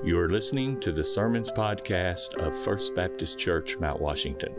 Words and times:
You 0.00 0.16
are 0.20 0.30
listening 0.30 0.78
to 0.80 0.92
the 0.92 1.02
Sermons 1.02 1.50
Podcast 1.50 2.36
of 2.36 2.56
First 2.56 2.94
Baptist 2.94 3.36
Church, 3.36 3.76
Mount 3.78 4.00
Washington. 4.00 4.54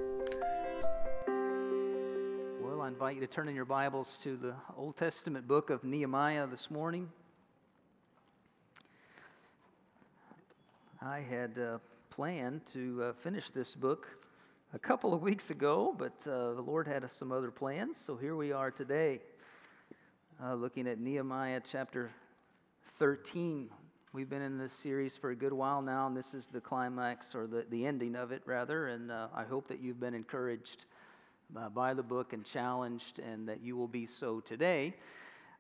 Well, 2.62 2.82
I 2.82 2.90
invite 2.90 3.16
you 3.16 3.22
to 3.22 3.28
turn 3.28 3.48
in 3.48 3.56
your 3.56 3.64
Bibles 3.64 4.20
to 4.24 4.36
the 4.36 4.54
Old 4.76 4.98
Testament 4.98 5.48
book 5.48 5.70
of 5.70 5.86
Nehemiah 5.86 6.46
this 6.46 6.70
morning. 6.70 7.08
I 11.02 11.22
had 11.22 11.58
uh, 11.58 11.78
planned 12.10 12.66
to 12.74 13.04
uh, 13.04 13.14
finish 13.14 13.50
this 13.50 13.76
book 13.76 14.10
a 14.74 14.80
couple 14.80 15.14
of 15.14 15.22
weeks 15.22 15.52
ago, 15.52 15.96
but 15.98 16.22
uh, 16.28 16.52
the 16.54 16.62
Lord 16.62 16.86
had 16.86 17.10
some 17.10 17.32
other 17.32 17.50
plans, 17.50 17.98
so 17.98 18.18
here 18.18 18.36
we 18.36 18.52
are 18.52 18.72
today, 18.72 19.22
uh, 20.44 20.56
looking 20.56 20.86
at 20.86 21.00
Nehemiah 21.00 21.62
chapter 21.64 22.12
13. 22.98 23.70
We've 24.12 24.28
been 24.28 24.42
in 24.42 24.58
this 24.58 24.74
series 24.74 25.16
for 25.16 25.30
a 25.30 25.36
good 25.36 25.54
while 25.54 25.84
now, 25.84 26.08
and 26.08 26.18
this 26.18 26.34
is 26.34 26.48
the 26.48 26.60
climax 26.60 27.36
or 27.36 27.46
the, 27.46 27.68
the 27.70 27.86
ending 27.86 28.16
of 28.16 28.32
it, 28.32 28.42
rather. 28.48 28.88
And 28.88 29.12
uh, 29.12 29.28
I 29.36 29.44
hope 29.44 29.68
that 29.68 29.82
you've 29.82 30.00
been 30.00 30.16
encouraged 30.16 30.86
uh, 31.56 31.70
by 31.70 31.94
the 31.94 32.02
book 32.02 32.34
and 32.34 32.44
challenged, 32.44 33.20
and 33.20 33.48
that 33.48 33.62
you 33.62 33.76
will 33.76 33.88
be 33.88 34.08
so 34.08 34.40
today. 34.40 34.96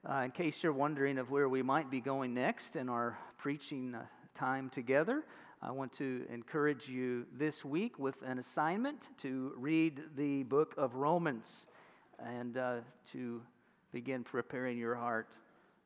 Uh, 0.04 0.24
in 0.26 0.32
case 0.32 0.64
you're 0.64 0.74
wondering 0.74 1.20
of 1.20 1.30
where 1.30 1.48
we 1.48 1.62
might 1.62 1.92
be 1.92 2.00
going 2.00 2.34
next 2.34 2.76
in 2.76 2.90
our 2.90 3.20
preaching 3.38 3.94
uh, 3.94 4.02
time 4.34 4.68
together, 4.72 5.26
I 5.62 5.70
want 5.70 5.94
to 5.94 6.26
encourage 6.34 6.90
you 6.90 7.28
this 7.32 7.64
week 7.64 8.00
with 8.00 8.20
an 8.24 8.40
assignment 8.40 9.10
to 9.20 9.54
read 9.58 10.02
the 10.16 10.42
book 10.42 10.74
of 10.76 10.96
Romans 10.96 11.68
and 12.18 12.58
uh, 12.58 12.78
to 13.12 13.44
begin 13.92 14.24
preparing 14.24 14.80
your 14.80 14.96
heart 14.96 15.28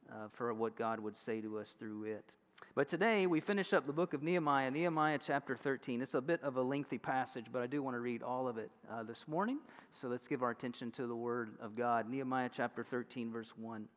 uh, 0.09 0.29
for 0.29 0.53
what 0.53 0.77
God 0.77 1.01
would 1.01 1.17
say 1.17 1.41
to 1.41 1.59
us 1.59 1.73
through 1.73 2.05
it. 2.05 2.33
But 2.75 2.87
today 2.87 3.27
we 3.27 3.39
finish 3.39 3.71
up 3.71 3.85
the 3.85 3.93
book 3.93 4.13
of 4.13 4.23
Nehemiah, 4.23 4.71
Nehemiah 4.71 5.19
chapter 5.21 5.55
13. 5.55 6.01
It's 6.01 6.15
a 6.15 6.21
bit 6.21 6.41
of 6.41 6.57
a 6.57 6.61
lengthy 6.61 6.97
passage, 6.97 7.45
but 7.51 7.61
I 7.61 7.67
do 7.67 7.83
want 7.83 7.95
to 7.95 7.99
read 7.99 8.23
all 8.23 8.47
of 8.47 8.57
it 8.57 8.71
uh, 8.91 9.03
this 9.03 9.27
morning. 9.27 9.59
So 9.91 10.07
let's 10.07 10.27
give 10.27 10.41
our 10.41 10.49
attention 10.49 10.89
to 10.91 11.05
the 11.05 11.15
word 11.15 11.51
of 11.61 11.75
God. 11.75 12.09
Nehemiah 12.09 12.49
chapter 12.51 12.83
13, 12.83 13.31
verse 13.31 13.53
1. 13.55 13.87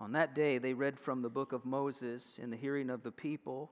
On 0.00 0.12
that 0.12 0.34
day 0.34 0.58
they 0.58 0.74
read 0.74 0.98
from 0.98 1.22
the 1.22 1.30
book 1.30 1.52
of 1.52 1.64
Moses 1.64 2.40
in 2.42 2.50
the 2.50 2.56
hearing 2.56 2.90
of 2.90 3.04
the 3.04 3.12
people, 3.12 3.70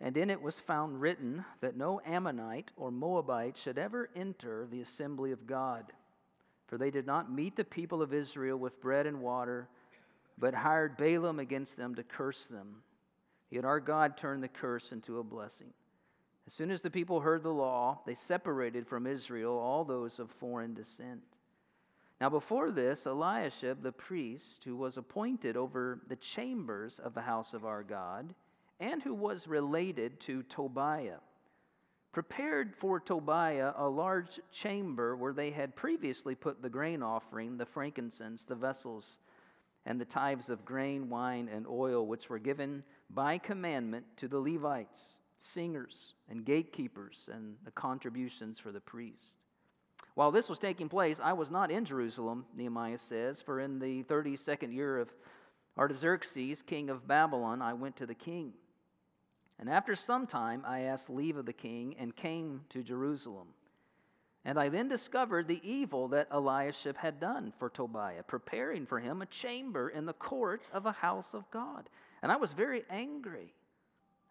and 0.00 0.16
in 0.16 0.30
it 0.30 0.42
was 0.42 0.58
found 0.58 1.00
written 1.00 1.44
that 1.60 1.76
no 1.76 2.00
Ammonite 2.04 2.72
or 2.76 2.90
Moabite 2.90 3.56
should 3.56 3.78
ever 3.78 4.10
enter 4.16 4.66
the 4.68 4.80
assembly 4.80 5.30
of 5.30 5.46
God, 5.46 5.92
for 6.66 6.76
they 6.76 6.90
did 6.90 7.06
not 7.06 7.32
meet 7.32 7.54
the 7.54 7.64
people 7.64 8.02
of 8.02 8.12
Israel 8.12 8.58
with 8.58 8.80
bread 8.80 9.06
and 9.06 9.20
water 9.20 9.68
but 10.40 10.54
hired 10.54 10.96
Balaam 10.96 11.38
against 11.38 11.76
them 11.76 11.94
to 11.94 12.02
curse 12.02 12.46
them. 12.46 12.82
Yet 13.50 13.64
our 13.64 13.78
God 13.80 14.16
turned 14.16 14.42
the 14.42 14.48
curse 14.48 14.90
into 14.90 15.18
a 15.18 15.24
blessing. 15.24 15.72
As 16.46 16.54
soon 16.54 16.70
as 16.70 16.80
the 16.80 16.90
people 16.90 17.20
heard 17.20 17.42
the 17.42 17.52
law, 17.52 18.00
they 18.06 18.14
separated 18.14 18.86
from 18.86 19.06
Israel 19.06 19.56
all 19.56 19.84
those 19.84 20.18
of 20.18 20.30
foreign 20.30 20.74
descent. 20.74 21.22
Now, 22.20 22.28
before 22.28 22.70
this, 22.70 23.06
Eliashib 23.06 23.82
the 23.82 23.92
priest, 23.92 24.64
who 24.64 24.76
was 24.76 24.96
appointed 24.96 25.56
over 25.56 26.00
the 26.08 26.16
chambers 26.16 26.98
of 26.98 27.14
the 27.14 27.22
house 27.22 27.54
of 27.54 27.64
our 27.64 27.82
God, 27.82 28.34
and 28.78 29.02
who 29.02 29.14
was 29.14 29.46
related 29.46 30.20
to 30.20 30.42
Tobiah, 30.44 31.20
prepared 32.12 32.74
for 32.74 32.98
Tobiah 32.98 33.72
a 33.76 33.88
large 33.88 34.40
chamber 34.50 35.16
where 35.16 35.32
they 35.32 35.50
had 35.50 35.76
previously 35.76 36.34
put 36.34 36.62
the 36.62 36.68
grain 36.68 37.02
offering, 37.02 37.56
the 37.56 37.66
frankincense, 37.66 38.44
the 38.44 38.54
vessels, 38.54 39.20
and 39.86 40.00
the 40.00 40.04
tithes 40.04 40.50
of 40.50 40.64
grain, 40.64 41.08
wine, 41.08 41.48
and 41.52 41.66
oil, 41.66 42.06
which 42.06 42.28
were 42.28 42.38
given 42.38 42.82
by 43.08 43.38
commandment 43.38 44.04
to 44.16 44.28
the 44.28 44.38
Levites, 44.38 45.18
singers, 45.38 46.14
and 46.28 46.44
gatekeepers, 46.44 47.28
and 47.32 47.56
the 47.64 47.70
contributions 47.70 48.58
for 48.58 48.72
the 48.72 48.80
priest. 48.80 49.38
While 50.14 50.30
this 50.30 50.48
was 50.48 50.58
taking 50.58 50.88
place, 50.88 51.20
I 51.22 51.32
was 51.32 51.50
not 51.50 51.70
in 51.70 51.84
Jerusalem, 51.84 52.44
Nehemiah 52.54 52.98
says, 52.98 53.40
for 53.40 53.60
in 53.60 53.78
the 53.78 54.02
32nd 54.04 54.72
year 54.72 54.98
of 54.98 55.14
Artaxerxes, 55.78 56.62
king 56.62 56.90
of 56.90 57.06
Babylon, 57.06 57.62
I 57.62 57.72
went 57.72 57.96
to 57.96 58.06
the 58.06 58.14
king. 58.14 58.52
And 59.58 59.68
after 59.68 59.94
some 59.94 60.26
time, 60.26 60.64
I 60.66 60.80
asked 60.80 61.10
leave 61.10 61.36
of 61.36 61.46
the 61.46 61.52
king 61.52 61.94
and 61.98 62.14
came 62.14 62.62
to 62.70 62.82
Jerusalem. 62.82 63.48
And 64.44 64.58
I 64.58 64.70
then 64.70 64.88
discovered 64.88 65.48
the 65.48 65.60
evil 65.62 66.08
that 66.08 66.28
Eliashib 66.32 66.96
had 66.96 67.20
done 67.20 67.52
for 67.58 67.68
Tobiah, 67.68 68.22
preparing 68.22 68.86
for 68.86 68.98
him 68.98 69.20
a 69.20 69.26
chamber 69.26 69.88
in 69.88 70.06
the 70.06 70.14
courts 70.14 70.70
of 70.72 70.86
a 70.86 70.92
house 70.92 71.34
of 71.34 71.50
God. 71.50 71.90
And 72.22 72.32
I 72.32 72.36
was 72.36 72.52
very 72.52 72.84
angry. 72.88 73.52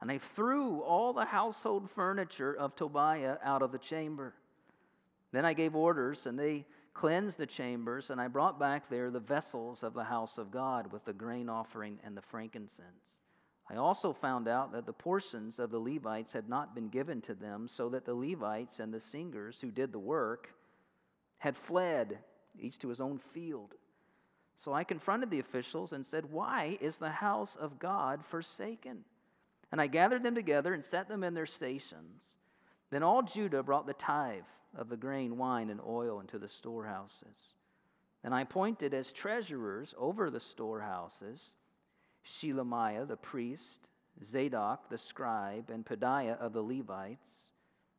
And 0.01 0.11
I 0.11 0.17
threw 0.17 0.79
all 0.79 1.13
the 1.13 1.25
household 1.25 1.89
furniture 1.91 2.53
of 2.53 2.75
Tobiah 2.75 3.37
out 3.43 3.61
of 3.61 3.71
the 3.71 3.77
chamber. 3.77 4.33
Then 5.31 5.45
I 5.45 5.53
gave 5.53 5.75
orders, 5.75 6.25
and 6.25 6.39
they 6.39 6.65
cleansed 6.93 7.37
the 7.37 7.45
chambers, 7.45 8.09
and 8.09 8.19
I 8.19 8.27
brought 8.27 8.59
back 8.59 8.89
there 8.89 9.11
the 9.11 9.19
vessels 9.19 9.83
of 9.83 9.93
the 9.93 10.05
house 10.05 10.37
of 10.37 10.51
God 10.51 10.91
with 10.91 11.05
the 11.05 11.13
grain 11.13 11.49
offering 11.49 11.99
and 12.03 12.17
the 12.17 12.21
frankincense. 12.21 13.19
I 13.71 13.75
also 13.75 14.13
found 14.13 14.47
out 14.47 14.71
that 14.71 14.85
the 14.85 14.93
portions 14.93 15.59
of 15.59 15.69
the 15.69 15.79
Levites 15.79 16.33
had 16.33 16.49
not 16.49 16.73
been 16.73 16.89
given 16.89 17.21
to 17.21 17.35
them, 17.35 17.67
so 17.67 17.89
that 17.89 18.05
the 18.05 18.15
Levites 18.15 18.79
and 18.79 18.91
the 18.91 18.99
singers 18.99 19.61
who 19.61 19.69
did 19.69 19.91
the 19.91 19.99
work 19.99 20.55
had 21.37 21.55
fled, 21.55 22.19
each 22.57 22.79
to 22.79 22.89
his 22.89 22.99
own 22.99 23.19
field. 23.19 23.75
So 24.55 24.73
I 24.73 24.83
confronted 24.83 25.29
the 25.29 25.39
officials 25.39 25.93
and 25.93 26.05
said, 26.05 26.31
Why 26.31 26.77
is 26.81 26.97
the 26.97 27.11
house 27.11 27.55
of 27.55 27.79
God 27.79 28.25
forsaken? 28.25 29.05
And 29.71 29.79
I 29.79 29.87
gathered 29.87 30.23
them 30.23 30.35
together 30.35 30.73
and 30.73 30.83
set 30.83 31.07
them 31.07 31.23
in 31.23 31.35
their 31.35 31.45
stations. 31.45 32.23
Then 32.89 33.03
all 33.03 33.21
Judah 33.21 33.61
brought 33.61 33.85
the 33.85 33.93
tithe 33.93 34.43
of 34.75 34.89
the 34.89 34.97
grain, 34.97 35.37
wine, 35.37 35.69
and 35.69 35.79
oil 35.79 36.19
into 36.19 36.39
the 36.39 36.49
storehouses. 36.49 37.53
And 38.23 38.33
I 38.33 38.41
appointed 38.41 38.93
as 38.95 39.13
treasurers 39.13 39.93
over 39.97 40.29
the 40.29 40.39
storehouses 40.39 41.55
Shelemiah 42.25 43.07
the 43.07 43.17
priest, 43.17 43.89
Zadok 44.23 44.89
the 44.89 44.97
scribe, 44.97 45.69
and 45.69 45.85
Pedaiah 45.85 46.37
of 46.37 46.53
the 46.53 46.61
Levites, 46.61 47.51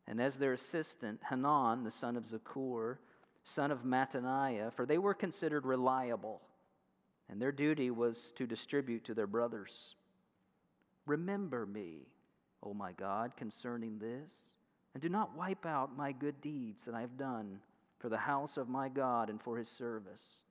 and 0.06 0.20
as 0.20 0.38
their 0.38 0.52
assistant, 0.52 1.20
Hanan 1.28 1.84
the 1.84 1.90
son 1.90 2.16
of 2.16 2.24
Zaccur, 2.24 2.98
son 3.44 3.70
of 3.70 3.84
Mattaniah, 3.84 4.72
for 4.72 4.86
they 4.86 4.98
were 4.98 5.14
considered 5.14 5.64
reliable, 5.64 6.40
and 7.28 7.40
their 7.40 7.52
duty 7.52 7.90
was 7.90 8.32
to 8.32 8.46
distribute 8.46 9.04
to 9.04 9.14
their 9.14 9.26
brothers. 9.26 9.94
Remember 11.06 11.66
me, 11.66 12.06
O 12.62 12.74
my 12.74 12.92
God, 12.92 13.36
concerning 13.36 13.98
this, 13.98 14.58
and 14.94 15.02
do 15.02 15.08
not 15.08 15.36
wipe 15.36 15.64
out 15.64 15.96
my 15.96 16.12
good 16.12 16.40
deeds 16.40 16.84
that 16.84 16.94
I 16.94 17.00
have 17.00 17.16
done 17.16 17.60
for 17.98 18.08
the 18.08 18.18
house 18.18 18.56
of 18.56 18.68
my 18.68 18.88
God 18.88 19.30
and 19.30 19.40
for 19.40 19.56
his 19.56 19.68
service. 19.68 20.42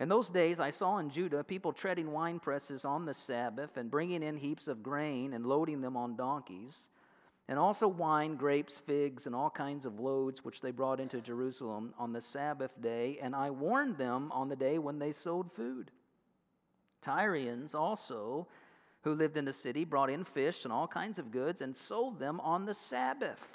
In 0.00 0.08
those 0.08 0.30
days, 0.30 0.58
I 0.58 0.70
saw 0.70 0.96
in 0.96 1.10
Judah 1.10 1.44
people 1.44 1.74
treading 1.74 2.10
wine 2.10 2.40
presses 2.40 2.86
on 2.86 3.04
the 3.04 3.12
Sabbath 3.12 3.76
and 3.76 3.90
bringing 3.90 4.22
in 4.22 4.38
heaps 4.38 4.66
of 4.66 4.82
grain 4.82 5.34
and 5.34 5.44
loading 5.44 5.82
them 5.82 5.94
on 5.94 6.16
donkeys, 6.16 6.88
and 7.48 7.58
also 7.58 7.86
wine, 7.86 8.36
grapes, 8.36 8.78
figs, 8.78 9.26
and 9.26 9.34
all 9.34 9.50
kinds 9.50 9.84
of 9.84 10.00
loads 10.00 10.42
which 10.42 10.62
they 10.62 10.70
brought 10.70 11.00
into 11.00 11.20
Jerusalem 11.20 11.92
on 11.98 12.14
the 12.14 12.22
Sabbath 12.22 12.80
day. 12.80 13.18
And 13.20 13.36
I 13.36 13.50
warned 13.50 13.98
them 13.98 14.32
on 14.32 14.48
the 14.48 14.56
day 14.56 14.78
when 14.78 14.98
they 14.98 15.12
sold 15.12 15.52
food. 15.52 15.90
Tyrians 17.02 17.74
also, 17.74 18.48
who 19.02 19.12
lived 19.12 19.36
in 19.36 19.44
the 19.44 19.52
city, 19.52 19.84
brought 19.84 20.08
in 20.08 20.24
fish 20.24 20.64
and 20.64 20.72
all 20.72 20.86
kinds 20.86 21.18
of 21.18 21.30
goods 21.30 21.60
and 21.60 21.76
sold 21.76 22.18
them 22.18 22.40
on 22.40 22.64
the 22.64 22.74
Sabbath 22.74 23.48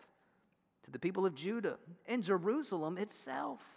to 0.84 0.92
the 0.92 1.00
people 1.00 1.26
of 1.26 1.34
Judah 1.34 1.78
in 2.06 2.22
Jerusalem 2.22 3.00
itself. 3.00 3.75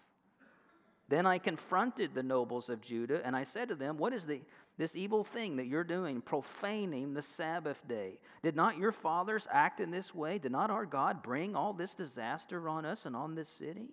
Then 1.08 1.24
I 1.24 1.38
confronted 1.38 2.14
the 2.14 2.22
nobles 2.22 2.68
of 2.68 2.82
Judah, 2.82 3.24
and 3.24 3.34
I 3.34 3.44
said 3.44 3.68
to 3.68 3.74
them, 3.74 3.96
What 3.96 4.12
is 4.12 4.26
the, 4.26 4.42
this 4.76 4.94
evil 4.94 5.24
thing 5.24 5.56
that 5.56 5.66
you're 5.66 5.84
doing, 5.84 6.20
profaning 6.20 7.14
the 7.14 7.22
Sabbath 7.22 7.80
day? 7.88 8.18
Did 8.42 8.54
not 8.54 8.76
your 8.76 8.92
fathers 8.92 9.48
act 9.50 9.80
in 9.80 9.90
this 9.90 10.14
way? 10.14 10.38
Did 10.38 10.52
not 10.52 10.70
our 10.70 10.84
God 10.84 11.22
bring 11.22 11.56
all 11.56 11.72
this 11.72 11.94
disaster 11.94 12.68
on 12.68 12.84
us 12.84 13.06
and 13.06 13.16
on 13.16 13.34
this 13.34 13.48
city? 13.48 13.88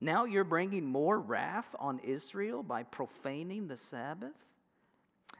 Now 0.00 0.24
you're 0.24 0.44
bringing 0.44 0.84
more 0.84 1.18
wrath 1.18 1.74
on 1.78 1.98
Israel 2.00 2.62
by 2.62 2.84
profaning 2.84 3.66
the 3.66 3.76
Sabbath? 3.76 4.34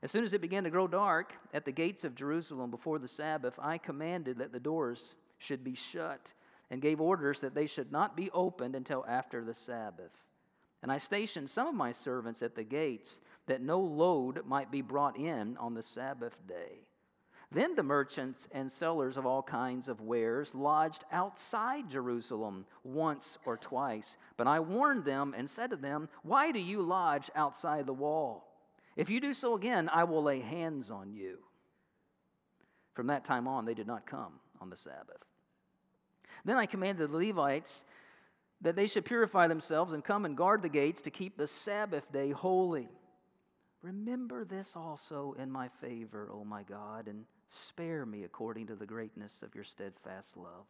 As 0.03 0.11
soon 0.11 0.25
as 0.25 0.33
it 0.33 0.41
began 0.41 0.65
to 0.65 0.71
grow 0.71 0.89
dark 0.89 1.33
at 1.55 1.65
the 1.65 1.71
gates 1.71 2.03
of 2.03 2.17
Jerusalem 2.17 2.73
before 2.73 2.99
the 2.99 3.07
Sabbath, 3.07 3.55
I 3.61 3.79
commanded 3.79 4.39
that 4.39 4.53
the 4.53 4.59
doors 4.59 5.15
should 5.39 5.63
be 5.63 5.77
shut 5.77 6.33
and 6.71 6.83
gave 6.83 7.01
orders 7.01 7.41
that 7.41 7.55
they 7.55 7.67
should 7.67 7.93
not 7.93 8.17
be 8.17 8.31
opened 8.33 8.75
until 8.75 9.05
after 9.07 9.45
the 9.45 9.55
Sabbath. 9.55 10.11
And 10.83 10.91
I 10.91 10.99
stationed 10.99 11.49
some 11.49 11.69
of 11.69 11.75
my 11.75 11.93
servants 11.93 12.43
at 12.43 12.55
the 12.55 12.65
gates, 12.65 13.21
that 13.47 13.63
no 13.63 13.81
load 13.81 14.47
might 14.47 14.71
be 14.71 14.83
brought 14.83 15.17
in 15.17 15.57
on 15.57 15.75
the 15.75 15.83
Sabbath 15.83 16.37
day. 16.47 16.87
Then 17.51 17.75
the 17.75 17.83
merchants 17.83 18.49
and 18.53 18.73
sellers 18.73 19.19
of 19.19 19.27
all 19.27 19.43
kinds 19.43 19.89
of 19.89 20.01
wares 20.01 20.55
lodged 20.55 21.05
outside 21.13 21.91
Jerusalem 21.91 22.65
once 22.83 23.37
or 23.45 23.59
twice. 23.59 24.17
But 24.39 24.47
I 24.47 24.61
warned 24.61 25.05
them 25.05 25.35
and 25.37 25.51
said 25.51 25.71
to 25.71 25.77
them, 25.77 26.09
Why 26.23 26.51
do 26.51 26.59
you 26.59 26.81
lodge 26.81 27.31
outside 27.35 27.87
the 27.87 27.93
wall? 27.93 28.49
If 28.97 29.11
you 29.11 29.21
do 29.21 29.35
so 29.35 29.55
again, 29.55 29.91
I 29.93 30.05
will 30.05 30.23
lay 30.23 30.41
hands 30.41 30.91
on 30.91 31.13
you. 31.13 31.39
From 32.95 33.09
that 33.09 33.25
time 33.25 33.47
on, 33.47 33.65
they 33.65 33.75
did 33.75 33.87
not 33.87 34.07
come 34.07 34.35
on 34.61 34.71
the 34.71 34.77
Sabbath. 34.77 35.25
Then 36.45 36.57
I 36.57 36.67
commanded 36.67 37.11
the 37.11 37.17
Levites 37.17 37.85
that 38.63 38.77
they 38.77 38.87
should 38.87 39.05
purify 39.05 39.49
themselves 39.49 39.93
and 39.93 40.05
come 40.05 40.25
and 40.25 40.37
guard 40.37 40.63
the 40.63 40.69
gates 40.69 41.03
to 41.03 41.11
keep 41.11 41.37
the 41.37 41.47
Sabbath 41.47 42.11
day 42.13 42.31
holy. 42.31 42.89
Remember 43.83 44.45
this 44.45 44.77
also 44.77 45.35
in 45.39 45.51
my 45.51 45.69
favor, 45.81 46.31
O 46.33 46.45
my 46.45 46.63
God, 46.63 47.09
and 47.09 47.25
spare 47.49 48.07
me 48.07 48.23
according 48.23 48.69
to 48.69 48.77
the 48.77 48.87
greatness 48.87 49.43
of 49.43 49.55
your 49.55 49.65
steadfast 49.65 50.37
love. 50.37 50.67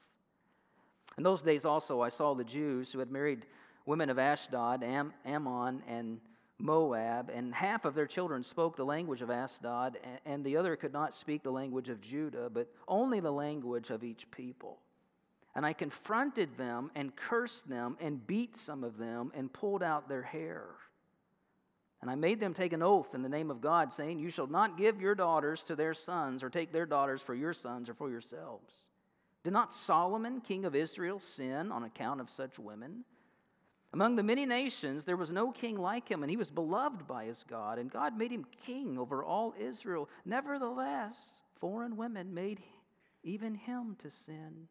In 1.18 1.22
those 1.22 1.42
days 1.42 1.66
also 1.66 2.00
I 2.00 2.08
saw 2.08 2.34
the 2.34 2.44
Jews 2.44 2.90
who 2.90 2.98
had 2.98 3.10
married 3.10 3.44
women 3.84 4.08
of 4.08 4.18
Ashdod, 4.18 4.82
Am- 4.82 5.12
Ammon, 5.26 5.82
and 5.86 6.20
Moab, 6.58 7.30
and 7.34 7.52
half 7.52 7.84
of 7.84 7.94
their 7.94 8.06
children 8.06 8.42
spoke 8.42 8.76
the 8.76 8.84
language 8.84 9.20
of 9.20 9.30
Ashdod, 9.30 9.98
and 10.24 10.44
the 10.44 10.56
other 10.56 10.76
could 10.76 10.92
not 10.92 11.14
speak 11.14 11.42
the 11.42 11.50
language 11.50 11.88
of 11.88 12.00
Judah, 12.00 12.48
but 12.48 12.72
only 12.88 13.20
the 13.20 13.32
language 13.32 13.90
of 13.90 14.04
each 14.04 14.30
people. 14.30 14.78
And 15.54 15.66
I 15.66 15.72
confronted 15.72 16.56
them 16.56 16.90
and 16.94 17.14
cursed 17.14 17.68
them 17.68 17.96
and 18.00 18.26
beat 18.26 18.56
some 18.56 18.84
of 18.84 18.96
them 18.96 19.32
and 19.34 19.52
pulled 19.52 19.82
out 19.82 20.08
their 20.08 20.22
hair. 20.22 20.64
And 22.00 22.10
I 22.10 22.16
made 22.16 22.40
them 22.40 22.52
take 22.52 22.72
an 22.72 22.82
oath 22.82 23.14
in 23.14 23.22
the 23.22 23.28
name 23.28 23.50
of 23.50 23.60
God, 23.60 23.92
saying, 23.92 24.18
You 24.18 24.30
shall 24.30 24.48
not 24.48 24.76
give 24.76 25.00
your 25.00 25.14
daughters 25.14 25.62
to 25.64 25.76
their 25.76 25.94
sons, 25.94 26.42
or 26.42 26.50
take 26.50 26.72
their 26.72 26.86
daughters 26.86 27.22
for 27.22 27.34
your 27.34 27.52
sons 27.52 27.88
or 27.88 27.94
for 27.94 28.10
yourselves. 28.10 28.74
Did 29.44 29.52
not 29.52 29.72
Solomon, 29.72 30.40
king 30.40 30.64
of 30.64 30.74
Israel, 30.74 31.20
sin 31.20 31.70
on 31.70 31.84
account 31.84 32.20
of 32.20 32.28
such 32.28 32.58
women? 32.58 33.04
Among 33.92 34.16
the 34.16 34.22
many 34.22 34.46
nations, 34.46 35.04
there 35.04 35.16
was 35.16 35.30
no 35.30 35.52
king 35.52 35.76
like 35.76 36.08
him, 36.08 36.22
and 36.22 36.30
he 36.30 36.36
was 36.36 36.50
beloved 36.50 37.06
by 37.06 37.26
his 37.26 37.44
God, 37.48 37.78
and 37.78 37.90
God 37.90 38.16
made 38.16 38.32
him 38.32 38.46
king 38.64 38.98
over 38.98 39.22
all 39.22 39.54
Israel. 39.60 40.08
Nevertheless, 40.24 41.42
foreign 41.56 41.96
women 41.96 42.32
made 42.32 42.60
even 43.22 43.54
him 43.54 43.96
to 44.02 44.10
sin. 44.10 44.66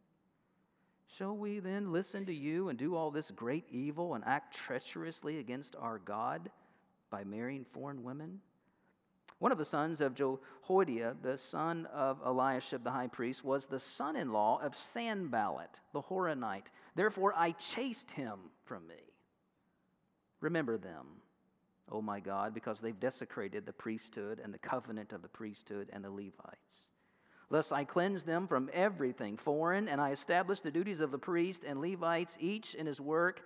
Shall 1.17 1.35
we 1.35 1.59
then 1.59 1.91
listen 1.91 2.25
to 2.27 2.33
you 2.33 2.69
and 2.69 2.79
do 2.79 2.95
all 2.95 3.11
this 3.11 3.31
great 3.31 3.65
evil 3.69 4.15
and 4.15 4.23
act 4.25 4.55
treacherously 4.55 5.39
against 5.39 5.75
our 5.75 5.99
God 5.99 6.49
by 7.09 7.25
marrying 7.25 7.65
foreign 7.65 8.03
women? 8.03 8.39
One 9.39 9.51
of 9.51 9.57
the 9.57 9.65
sons 9.65 9.99
of 10.01 10.15
Jehoiada, 10.15 11.17
the 11.21 11.37
son 11.37 11.87
of 11.87 12.21
Eliashib 12.23 12.83
the 12.83 12.91
high 12.91 13.07
priest, 13.07 13.43
was 13.43 13.65
the 13.65 13.79
son 13.79 14.15
in 14.15 14.31
law 14.31 14.61
of 14.61 14.75
Sanballat 14.75 15.81
the 15.91 16.01
Horonite. 16.01 16.67
Therefore 16.95 17.33
I 17.35 17.51
chased 17.51 18.11
him 18.11 18.39
from 18.63 18.87
me. 18.87 19.01
Remember 20.39 20.77
them, 20.77 21.07
O 21.91 22.01
my 22.01 22.19
God, 22.19 22.53
because 22.53 22.79
they've 22.79 22.99
desecrated 22.99 23.65
the 23.65 23.73
priesthood 23.73 24.39
and 24.41 24.53
the 24.53 24.59
covenant 24.59 25.11
of 25.11 25.21
the 25.21 25.27
priesthood 25.27 25.89
and 25.91 26.03
the 26.03 26.09
Levites. 26.09 26.91
Thus 27.51 27.73
I 27.73 27.83
cleansed 27.83 28.25
them 28.25 28.47
from 28.47 28.69
everything 28.71 29.35
foreign, 29.35 29.89
and 29.89 29.99
I 29.99 30.11
established 30.11 30.63
the 30.63 30.71
duties 30.71 31.01
of 31.01 31.11
the 31.11 31.17
priest 31.17 31.65
and 31.65 31.81
Levites, 31.81 32.37
each 32.39 32.73
in 32.75 32.85
his 32.85 33.01
work, 33.01 33.41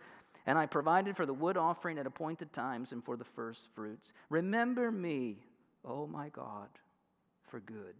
and 0.46 0.60
I 0.60 0.68
provided 0.68 1.18
for 1.18 1.25
the 1.25 1.34
wood 1.34 1.57
offering 1.57 1.98
at 1.98 2.06
appointed 2.06 2.54
times 2.54 2.92
and 2.92 3.04
for 3.04 3.18
the 3.18 3.24
first 3.24 3.68
fruits. 3.74 4.13
Remember 4.30 4.92
me, 4.92 5.40
O 5.84 6.06
my 6.06 6.30
God, 6.30 6.69
for 7.48 7.60
good. 7.60 7.96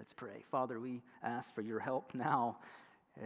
Let's 0.00 0.12
pray. 0.12 0.42
Father, 0.50 0.80
we 0.80 1.02
ask 1.22 1.54
for 1.54 1.62
your 1.62 1.78
help 1.78 2.12
now 2.12 2.58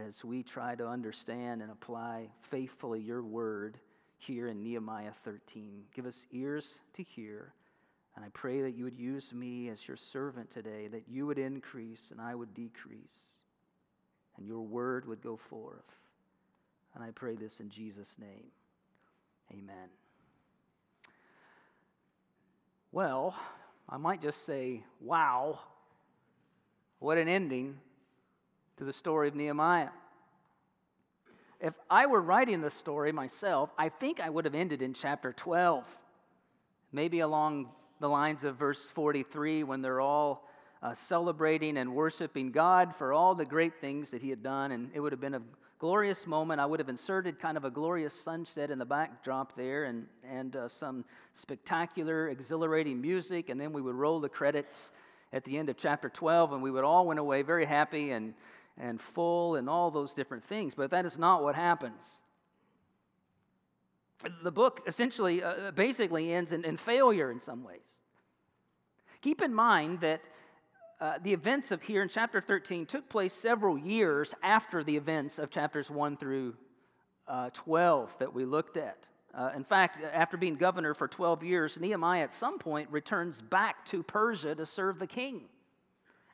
as 0.07 0.23
we 0.23 0.43
try 0.43 0.75
to 0.75 0.87
understand 0.87 1.63
and 1.63 1.71
apply 1.71 2.27
faithfully 2.41 3.01
your 3.01 3.23
word 3.23 3.79
here 4.19 4.47
in 4.47 4.63
Nehemiah 4.63 5.13
13. 5.23 5.85
Give 5.95 6.05
us 6.05 6.27
ears 6.31 6.79
to 6.93 7.01
hear 7.01 7.51
and 8.15 8.23
I 8.23 8.29
pray 8.33 8.61
that 8.61 8.75
you 8.75 8.83
would 8.83 8.97
use 8.97 9.33
me 9.33 9.69
as 9.69 9.87
your 9.87 9.97
servant 9.97 10.49
today, 10.49 10.87
that 10.87 11.03
you 11.07 11.25
would 11.25 11.39
increase 11.39 12.11
and 12.11 12.21
I 12.21 12.35
would 12.35 12.53
decrease, 12.53 13.37
and 14.37 14.45
your 14.45 14.61
word 14.61 15.07
would 15.07 15.21
go 15.21 15.35
forth. 15.35 15.97
And 16.93 17.03
I 17.03 17.09
pray 17.11 17.35
this 17.35 17.59
in 17.59 17.69
Jesus' 17.69 18.17
name. 18.19 18.51
Amen. 19.51 19.89
Well, 22.91 23.35
I 23.89 23.97
might 23.97 24.21
just 24.21 24.45
say, 24.45 24.83
wow, 25.01 25.59
what 26.99 27.17
an 27.17 27.27
ending 27.27 27.79
to 28.77 28.83
the 28.83 28.93
story 28.93 29.27
of 29.27 29.35
Nehemiah. 29.35 29.89
If 31.59 31.73
I 31.89 32.05
were 32.05 32.21
writing 32.21 32.61
the 32.61 32.69
story 32.69 33.11
myself, 33.11 33.71
I 33.77 33.89
think 33.89 34.19
I 34.19 34.29
would 34.29 34.45
have 34.45 34.53
ended 34.53 34.81
in 34.81 34.93
chapter 34.93 35.33
12, 35.33 35.85
maybe 36.91 37.21
along 37.21 37.69
the 37.99 38.09
lines 38.09 38.43
of 38.43 38.55
verse 38.55 38.89
43 38.89 39.63
when 39.63 39.81
they're 39.81 40.01
all 40.01 40.47
uh, 40.81 40.93
celebrating 40.93 41.77
and 41.77 41.95
worshiping 41.95 42.51
God 42.51 42.95
for 42.95 43.13
all 43.13 43.35
the 43.35 43.45
great 43.45 43.79
things 43.79 44.11
that 44.11 44.21
He 44.21 44.29
had 44.29 44.43
done. 44.43 44.71
And 44.71 44.91
it 44.93 44.99
would 44.99 45.11
have 45.11 45.21
been 45.21 45.35
a 45.35 45.41
glorious 45.79 46.27
moment. 46.27 46.59
I 46.59 46.65
would 46.65 46.79
have 46.79 46.89
inserted 46.89 47.39
kind 47.39 47.57
of 47.57 47.65
a 47.65 47.71
glorious 47.71 48.13
sunset 48.13 48.71
in 48.71 48.79
the 48.79 48.85
backdrop 48.85 49.55
there 49.55 49.85
and, 49.85 50.07
and 50.29 50.55
uh, 50.55 50.67
some 50.67 51.05
spectacular, 51.33 52.29
exhilarating 52.29 53.01
music. 53.01 53.49
And 53.49 53.59
then 53.59 53.71
we 53.73 53.81
would 53.81 53.95
roll 53.95 54.19
the 54.19 54.29
credits 54.29 54.91
at 55.31 55.43
the 55.45 55.57
end 55.57 55.69
of 55.69 55.77
chapter 55.77 56.09
12, 56.09 56.53
and 56.53 56.61
we 56.61 56.69
would 56.69 56.83
all 56.83 57.07
went 57.07 57.19
away 57.19 57.41
very 57.41 57.65
happy 57.65 58.11
and, 58.11 58.33
and 58.77 59.01
full 59.01 59.55
and 59.55 59.69
all 59.69 59.89
those 59.89 60.13
different 60.13 60.43
things. 60.43 60.75
But 60.75 60.91
that 60.91 61.05
is 61.05 61.17
not 61.17 61.43
what 61.43 61.55
happens 61.55 62.21
the 64.43 64.51
book 64.51 64.81
essentially, 64.87 65.43
uh, 65.43 65.71
basically 65.71 66.33
ends 66.33 66.51
in, 66.51 66.65
in, 66.65 66.77
failure 66.77 67.31
in 67.31 67.39
some 67.39 67.63
ways. 67.63 67.99
Keep 69.21 69.41
in 69.41 69.53
mind 69.53 70.01
that 70.01 70.21
uh, 70.99 71.13
the 71.21 71.33
events 71.33 71.71
of 71.71 71.81
here 71.81 72.01
in 72.01 72.09
chapter 72.09 72.39
13 72.39 72.85
took 72.85 73.09
place 73.09 73.33
several 73.33 73.77
years 73.77 74.33
after 74.41 74.83
the 74.83 74.95
events 74.95 75.39
of 75.39 75.49
chapters 75.49 75.89
1 75.89 76.17
through 76.17 76.55
uh, 77.27 77.49
12 77.53 78.15
that 78.19 78.33
we 78.33 78.45
looked 78.45 78.77
at. 78.77 79.07
Uh, 79.33 79.49
in 79.55 79.63
fact, 79.63 79.97
after 80.13 80.37
being 80.37 80.55
governor 80.55 80.93
for 80.93 81.07
12 81.07 81.43
years, 81.43 81.79
Nehemiah 81.79 82.21
at 82.21 82.33
some 82.33 82.59
point 82.59 82.89
returns 82.91 83.41
back 83.41 83.85
to 83.87 84.03
Persia 84.03 84.53
to 84.55 84.65
serve 84.65 84.99
the 84.99 85.07
king. 85.07 85.41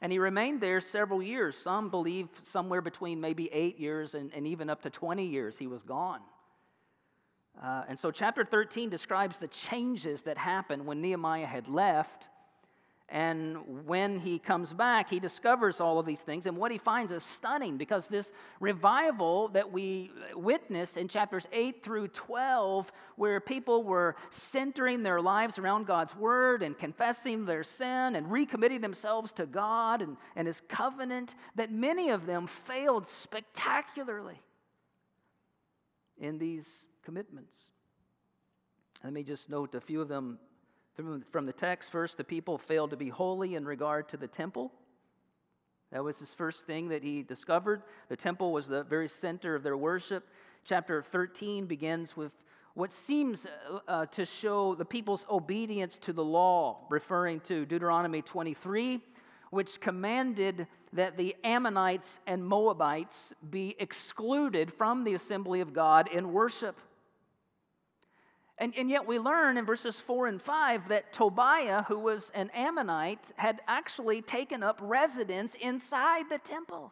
And 0.02 0.12
he 0.12 0.20
remained 0.20 0.62
there 0.62 0.82
several 0.82 1.22
years. 1.22 1.58
Some 1.58 1.90
believe 1.90 2.28
somewhere 2.44 2.82
between 2.82 3.22
maybe 3.22 3.50
eight 3.52 3.80
years 3.80 4.16
and, 4.16 4.32
and 4.34 4.48
even 4.48 4.70
up 4.70 4.82
to 4.84 4.90
20 4.90 5.26
years 5.26 5.58
he 5.58 5.68
was 5.68 5.84
gone. 5.84 6.22
Uh, 7.62 7.84
and 7.90 8.00
so, 8.00 8.10
chapter 8.10 8.46
13 8.46 8.90
describes 8.90 9.38
the 9.38 9.48
changes 9.48 10.24
that 10.24 10.38
happened 10.38 10.86
when 10.86 11.02
Nehemiah 11.02 11.46
had 11.46 11.68
left. 11.68 12.30
And 13.12 13.88
when 13.88 14.20
he 14.20 14.38
comes 14.38 14.72
back, 14.72 15.10
he 15.10 15.20
discovers 15.20 15.82
all 15.82 15.98
of 15.98 16.06
these 16.06 16.22
things. 16.22 16.46
And 16.46 16.56
what 16.56 16.72
he 16.72 16.78
finds 16.78 17.12
is 17.12 17.24
stunning 17.24 17.76
because 17.76 18.08
this 18.08 18.32
revival 18.60 19.48
that 19.50 19.72
we 19.72 20.12
witness 20.36 20.96
in 20.96 21.08
chapters 21.08 21.48
8 21.52 21.84
through 21.84 22.10
12, 22.10 22.92
where 23.16 23.40
people 23.40 23.84
were 23.84 24.16
centering 24.30 25.02
their 25.02 25.22
lives 25.22 25.58
around 25.58 25.88
God's 25.88 26.16
word 26.16 26.62
and 26.62 26.78
confessing 26.78 27.46
their 27.46 27.64
sin 27.64 28.16
and 28.16 28.28
recommitting 28.28 28.82
themselves 28.82 29.32
to 29.34 29.48
God 29.48 30.04
and, 30.04 30.16
and 30.36 30.46
his 30.46 30.62
covenant, 30.70 31.34
that 31.56 31.72
many 31.72 32.10
of 32.10 32.28
them 32.28 32.46
failed 32.46 33.08
spectacularly 33.08 34.40
in 36.20 36.38
these 36.38 36.86
commitments. 37.10 37.72
Let 39.04 39.14
me 39.14 39.24
just 39.24 39.50
note 39.50 39.74
a 39.74 39.82
few 39.82 40.00
of 40.00 40.10
them 40.10 40.38
from 41.32 41.48
the 41.48 41.52
text. 41.52 41.90
First, 41.90 42.18
the 42.18 42.24
people 42.24 42.60
failed 42.60 42.92
to 42.92 42.98
be 42.98 43.10
holy 43.10 43.56
in 43.56 43.66
regard 43.66 44.08
to 44.10 44.18
the 44.18 44.28
temple. 44.28 44.72
That 45.92 46.04
was 46.04 46.20
his 46.20 46.36
first 46.36 46.68
thing 46.68 46.90
that 46.90 47.02
he 47.02 47.24
discovered. 47.24 47.82
The 48.10 48.16
temple 48.16 48.54
was 48.54 48.68
the 48.68 48.84
very 48.84 49.08
center 49.08 49.56
of 49.56 49.64
their 49.64 49.76
worship. 49.76 50.28
Chapter 50.64 51.02
13 51.02 51.66
begins 51.66 52.16
with 52.16 52.44
what 52.76 52.92
seems 52.92 53.48
uh, 53.48 53.80
uh 53.88 54.06
to 54.06 54.24
show 54.24 54.76
the 54.76 54.86
people's 54.86 55.26
obedience 55.32 55.98
to 55.98 56.14
the 56.14 56.24
law, 56.24 56.86
referring 56.92 57.40
to 57.40 57.66
Deuteronomy 57.66 58.22
23, 58.22 59.02
which 59.50 59.82
commanded 59.82 60.68
that 60.94 61.18
the 61.18 61.36
Ammonites 61.44 62.20
and 62.28 62.46
Moabites 62.46 63.34
be 63.50 63.76
excluded 63.80 64.72
from 64.72 65.06
the 65.06 65.16
assembly 65.16 65.60
of 65.60 65.74
God 65.74 66.08
in 66.08 66.34
worship. 66.34 66.80
And, 68.60 68.74
and 68.78 68.90
yet 68.90 69.08
we 69.08 69.20
learn 69.20 69.58
in 69.58 69.66
verses 69.66 70.02
4 70.02 70.28
and 70.28 70.42
5 70.42 70.90
that 70.90 71.14
Tobiah, 71.14 71.84
who 71.84 71.98
was 71.98 72.30
an 72.36 72.50
Ammonite, 72.54 73.32
had 73.38 73.62
actually 73.68 74.22
taken 74.22 74.64
up 74.64 74.80
residence 74.82 75.56
inside 75.56 76.30
the 76.30 76.40
temple. 76.40 76.92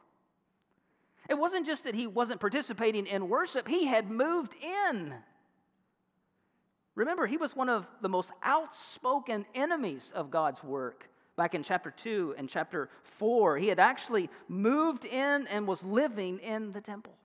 It 1.30 1.38
wasn't 1.38 1.66
just 1.66 1.84
that 1.84 1.94
he 1.94 2.08
wasn't 2.08 2.40
participating 2.40 3.06
in 3.06 3.28
worship, 3.28 3.68
he 3.68 3.86
had 3.86 4.10
moved 4.10 4.56
in. 4.64 5.14
Remember, 6.96 7.28
he 7.28 7.38
was 7.38 7.56
one 7.56 7.70
of 7.70 7.86
the 8.02 8.10
most 8.10 8.32
outspoken 8.42 9.46
enemies 9.54 10.12
of 10.16 10.32
God's 10.32 10.64
work 10.64 11.10
back 11.36 11.54
in 11.54 11.64
chapter 11.64 11.92
2 11.92 12.36
and 12.38 12.50
chapter 12.50 12.90
4. 13.04 13.58
He 13.58 13.68
had 13.68 13.80
actually 13.80 14.30
moved 14.48 15.04
in 15.04 15.46
and 15.48 15.68
was 15.68 15.84
living 15.84 16.40
in 16.40 16.72
the 16.72 16.82
temple. 16.82 17.16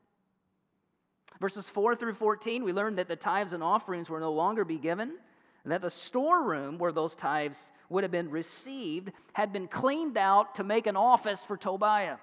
Verses 1.42 1.68
4 1.68 1.96
through 1.96 2.14
14, 2.14 2.62
we 2.62 2.72
learn 2.72 2.94
that 2.94 3.08
the 3.08 3.16
tithes 3.16 3.52
and 3.52 3.64
offerings 3.64 4.08
were 4.08 4.20
no 4.20 4.32
longer 4.32 4.64
be 4.64 4.78
given. 4.78 5.16
And 5.64 5.72
that 5.72 5.82
the 5.82 5.90
storeroom 5.90 6.78
where 6.78 6.92
those 6.92 7.16
tithes 7.16 7.72
would 7.88 8.04
have 8.04 8.12
been 8.12 8.30
received 8.30 9.11
had 9.32 9.52
been 9.52 9.66
cleaned 9.66 10.16
out 10.16 10.54
to 10.54 10.62
make 10.62 10.87
an 10.87 10.94
office 10.96 11.44
for 11.44 11.56
Tobiah. 11.56 12.18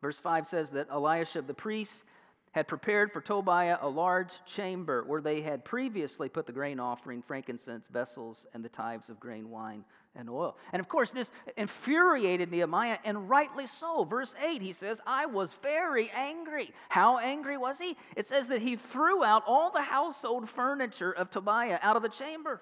Verse 0.00 0.18
5 0.18 0.46
says 0.46 0.70
that 0.70 0.88
Eliashib 0.90 1.46
the 1.46 1.52
priest 1.52 2.04
had 2.52 2.68
prepared 2.68 3.12
for 3.12 3.20
Tobiah 3.20 3.78
a 3.80 3.88
large 3.88 4.44
chamber 4.44 5.04
where 5.06 5.20
they 5.20 5.40
had 5.40 5.64
previously 5.64 6.28
put 6.28 6.46
the 6.46 6.52
grain 6.52 6.78
offering, 6.78 7.22
frankincense, 7.22 7.88
vessels, 7.88 8.46
and 8.54 8.64
the 8.64 8.68
tithes 8.68 9.08
of 9.08 9.18
grain, 9.18 9.50
wine, 9.50 9.84
and 10.14 10.28
oil. 10.28 10.56
And 10.72 10.80
of 10.80 10.88
course, 10.88 11.10
this 11.10 11.30
infuriated 11.56 12.50
Nehemiah, 12.50 12.98
and 13.04 13.30
rightly 13.30 13.66
so. 13.66 14.04
Verse 14.04 14.34
8, 14.42 14.60
he 14.60 14.72
says, 14.72 15.00
I 15.06 15.26
was 15.26 15.54
very 15.54 16.10
angry. 16.14 16.70
How 16.90 17.18
angry 17.18 17.56
was 17.56 17.78
he? 17.78 17.96
It 18.16 18.26
says 18.26 18.48
that 18.48 18.60
he 18.60 18.76
threw 18.76 19.24
out 19.24 19.42
all 19.46 19.70
the 19.70 19.82
household 19.82 20.48
furniture 20.48 21.10
of 21.10 21.30
Tobiah 21.30 21.78
out 21.80 21.96
of 21.96 22.02
the 22.02 22.10
chamber. 22.10 22.60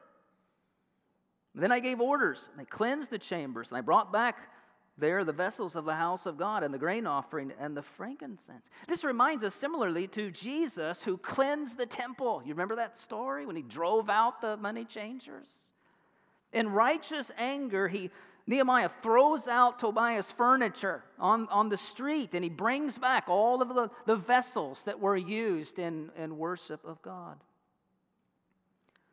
Then 1.52 1.72
I 1.72 1.80
gave 1.80 2.00
orders, 2.00 2.48
and 2.52 2.60
they 2.60 2.64
cleansed 2.64 3.10
the 3.10 3.18
chambers, 3.18 3.70
and 3.70 3.78
I 3.78 3.80
brought 3.80 4.12
back 4.12 4.38
there 5.00 5.24
the 5.24 5.32
vessels 5.32 5.74
of 5.74 5.84
the 5.84 5.94
house 5.94 6.26
of 6.26 6.36
God 6.36 6.62
and 6.62 6.72
the 6.72 6.78
grain 6.78 7.06
offering 7.06 7.52
and 7.58 7.76
the 7.76 7.82
frankincense. 7.82 8.68
This 8.86 9.04
reminds 9.04 9.42
us 9.42 9.54
similarly 9.54 10.06
to 10.08 10.30
Jesus 10.30 11.02
who 11.02 11.16
cleansed 11.16 11.78
the 11.78 11.86
temple. 11.86 12.42
You 12.44 12.52
remember 12.52 12.76
that 12.76 12.98
story 12.98 13.46
when 13.46 13.56
he 13.56 13.62
drove 13.62 14.08
out 14.08 14.40
the 14.40 14.56
money 14.56 14.84
changers? 14.84 15.72
In 16.52 16.70
righteous 16.70 17.30
anger, 17.38 17.88
he 17.88 18.10
Nehemiah 18.46 18.88
throws 18.88 19.46
out 19.46 19.78
Tobiah's 19.78 20.32
furniture 20.32 21.04
on, 21.20 21.46
on 21.50 21.68
the 21.68 21.76
street 21.76 22.34
and 22.34 22.42
he 22.42 22.50
brings 22.50 22.98
back 22.98 23.28
all 23.28 23.62
of 23.62 23.68
the, 23.68 23.90
the 24.06 24.16
vessels 24.16 24.82
that 24.84 24.98
were 24.98 25.16
used 25.16 25.78
in, 25.78 26.10
in 26.16 26.36
worship 26.36 26.84
of 26.84 27.00
God. 27.00 27.38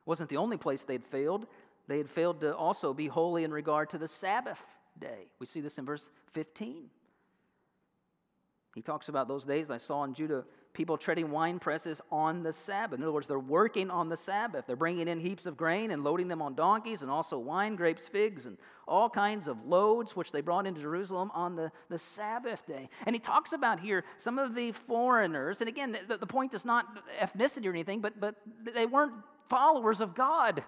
Wasn't 0.05 0.29
the 0.29 0.37
only 0.37 0.57
place 0.57 0.83
they'd 0.83 1.05
failed. 1.05 1.45
They 1.87 1.99
had 1.99 2.09
failed 2.09 2.41
to 2.41 2.55
also 2.55 2.93
be 2.93 3.07
holy 3.07 3.43
in 3.43 3.51
regard 3.51 3.91
to 3.91 3.97
the 3.97 4.07
Sabbath 4.07 4.63
day. 4.99 5.31
We 5.39 5.45
see 5.45 5.61
this 5.61 5.77
in 5.77 5.85
verse 5.85 6.09
15. 6.33 6.89
He 8.75 8.81
talks 8.83 9.09
about 9.09 9.27
those 9.27 9.43
days 9.43 9.71
I 9.71 9.79
saw 9.79 10.03
in 10.03 10.13
Judah 10.13 10.45
people 10.77 10.95
treading 10.95 11.31
wine 11.31 11.57
presses 11.57 11.99
on 12.11 12.43
the 12.43 12.53
Sabbath. 12.53 12.99
In 12.99 13.03
other 13.03 13.11
words, 13.11 13.25
they're 13.25 13.39
working 13.39 13.89
on 13.89 14.09
the 14.09 14.15
Sabbath. 14.15 14.67
They're 14.67 14.75
bringing 14.75 15.07
in 15.07 15.19
heaps 15.19 15.47
of 15.47 15.57
grain 15.57 15.89
and 15.89 16.03
loading 16.03 16.27
them 16.27 16.39
on 16.39 16.53
donkeys, 16.53 17.01
and 17.01 17.09
also 17.09 17.39
wine, 17.39 17.75
grapes, 17.75 18.07
figs, 18.07 18.45
and 18.45 18.59
all 18.87 19.09
kinds 19.09 19.47
of 19.47 19.65
loads, 19.65 20.15
which 20.15 20.31
they 20.31 20.41
brought 20.41 20.67
into 20.67 20.79
Jerusalem 20.79 21.31
on 21.33 21.55
the, 21.55 21.71
the 21.89 21.97
Sabbath 21.97 22.67
day. 22.67 22.87
And 23.07 23.15
he 23.15 23.19
talks 23.19 23.53
about 23.53 23.79
here 23.79 24.03
some 24.17 24.37
of 24.37 24.53
the 24.53 24.71
foreigners. 24.71 25.61
And 25.61 25.67
again, 25.67 25.97
the, 26.07 26.17
the 26.17 26.27
point 26.27 26.53
is 26.53 26.63
not 26.63 26.85
ethnicity 27.19 27.65
or 27.65 27.71
anything, 27.71 27.99
but, 27.99 28.19
but 28.19 28.35
they 28.63 28.85
weren't 28.85 29.13
followers 29.49 29.99
of 29.99 30.13
God. 30.13 30.63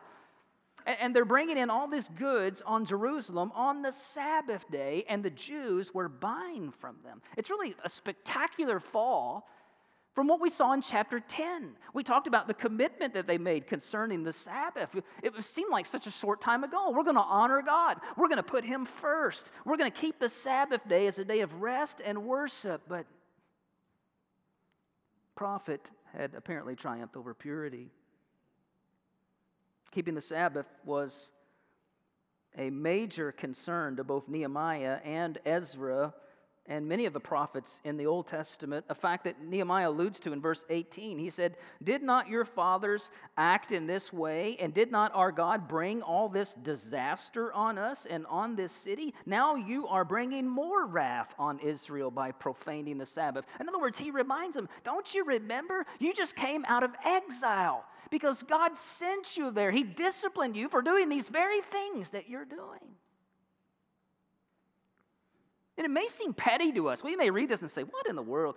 And 0.99 1.15
they're 1.15 1.23
bringing 1.23 1.57
in 1.57 1.69
all 1.69 1.87
these 1.87 2.07
goods 2.07 2.63
on 2.65 2.83
Jerusalem 2.83 3.51
on 3.53 3.83
the 3.83 3.91
Sabbath 3.91 4.69
day, 4.71 5.05
and 5.07 5.23
the 5.23 5.29
Jews 5.29 5.93
were 5.93 6.09
buying 6.09 6.71
from 6.71 6.95
them. 7.03 7.21
It's 7.37 7.51
really 7.51 7.75
a 7.83 7.89
spectacular 7.89 8.79
fall 8.79 9.47
from 10.15 10.27
what 10.27 10.41
we 10.41 10.49
saw 10.49 10.73
in 10.73 10.81
chapter 10.81 11.19
10. 11.19 11.75
We 11.93 12.03
talked 12.03 12.25
about 12.25 12.47
the 12.47 12.55
commitment 12.55 13.13
that 13.13 13.27
they 13.27 13.37
made 13.37 13.67
concerning 13.67 14.23
the 14.23 14.33
Sabbath. 14.33 14.95
It 15.21 15.43
seemed 15.43 15.71
like 15.71 15.85
such 15.85 16.07
a 16.07 16.11
short 16.11 16.41
time 16.41 16.63
ago. 16.63 16.89
We're 16.89 17.03
going 17.03 17.15
to 17.15 17.21
honor 17.21 17.61
God, 17.61 17.97
we're 18.17 18.27
going 18.27 18.37
to 18.37 18.43
put 18.43 18.63
Him 18.65 18.85
first, 18.85 19.51
we're 19.65 19.77
going 19.77 19.91
to 19.91 19.97
keep 19.97 20.19
the 20.19 20.29
Sabbath 20.29 20.87
day 20.89 21.05
as 21.05 21.19
a 21.19 21.25
day 21.25 21.41
of 21.41 21.61
rest 21.61 22.01
and 22.03 22.25
worship. 22.25 22.81
But 22.87 23.05
profit 25.35 25.91
had 26.17 26.33
apparently 26.35 26.75
triumphed 26.75 27.15
over 27.15 27.35
purity. 27.35 27.91
Keeping 29.89 30.15
the 30.15 30.21
Sabbath 30.21 30.69
was 30.85 31.31
a 32.57 32.69
major 32.69 33.31
concern 33.31 33.95
to 33.95 34.03
both 34.03 34.27
Nehemiah 34.27 34.99
and 35.03 35.37
Ezra 35.45 36.13
and 36.69 36.87
many 36.87 37.07
of 37.07 37.13
the 37.13 37.19
prophets 37.19 37.81
in 37.83 37.97
the 37.97 38.05
Old 38.05 38.27
Testament, 38.27 38.85
a 38.89 38.95
fact 38.95 39.23
that 39.23 39.41
Nehemiah 39.41 39.89
alludes 39.89 40.19
to 40.19 40.33
in 40.33 40.39
verse 40.39 40.63
18. 40.69 41.17
He 41.17 41.31
said, 41.31 41.57
Did 41.83 42.03
not 42.03 42.29
your 42.29 42.45
fathers 42.45 43.09
act 43.37 43.71
in 43.71 43.87
this 43.87 44.13
way, 44.13 44.55
and 44.59 44.71
did 44.71 44.91
not 44.91 45.11
our 45.15 45.31
God 45.31 45.67
bring 45.67 46.03
all 46.03 46.29
this 46.29 46.53
disaster 46.53 47.51
on 47.53 47.79
us 47.79 48.05
and 48.05 48.25
on 48.27 48.55
this 48.55 48.71
city? 48.71 49.15
Now 49.25 49.55
you 49.55 49.87
are 49.87 50.05
bringing 50.05 50.47
more 50.47 50.85
wrath 50.85 51.33
on 51.39 51.57
Israel 51.59 52.11
by 52.11 52.31
profaning 52.31 52.99
the 52.99 53.05
Sabbath. 53.05 53.45
In 53.59 53.67
other 53.67 53.79
words, 53.79 53.97
he 53.97 54.11
reminds 54.11 54.55
them, 54.55 54.69
Don't 54.83 55.13
you 55.15 55.25
remember? 55.25 55.87
You 55.97 56.13
just 56.13 56.35
came 56.35 56.63
out 56.67 56.83
of 56.83 56.91
exile 57.03 57.83
because 58.09 58.43
God 58.43 58.77
sent 58.77 59.37
you 59.37 59.51
there. 59.51 59.71
He 59.71 59.83
disciplined 59.83 60.55
you 60.55 60.69
for 60.69 60.81
doing 60.81 61.09
these 61.09 61.29
very 61.29 61.61
things 61.61 62.11
that 62.11 62.29
you're 62.29 62.45
doing. 62.45 62.95
And 65.79 65.85
it 65.85 65.91
may 65.91 66.07
seem 66.09 66.33
petty 66.33 66.73
to 66.73 66.89
us. 66.89 67.05
We 67.05 67.15
may 67.15 67.29
read 67.29 67.47
this 67.47 67.61
and 67.61 67.71
say, 67.71 67.83
What 67.83 68.05
in 68.07 68.17
the 68.17 68.21
world? 68.21 68.55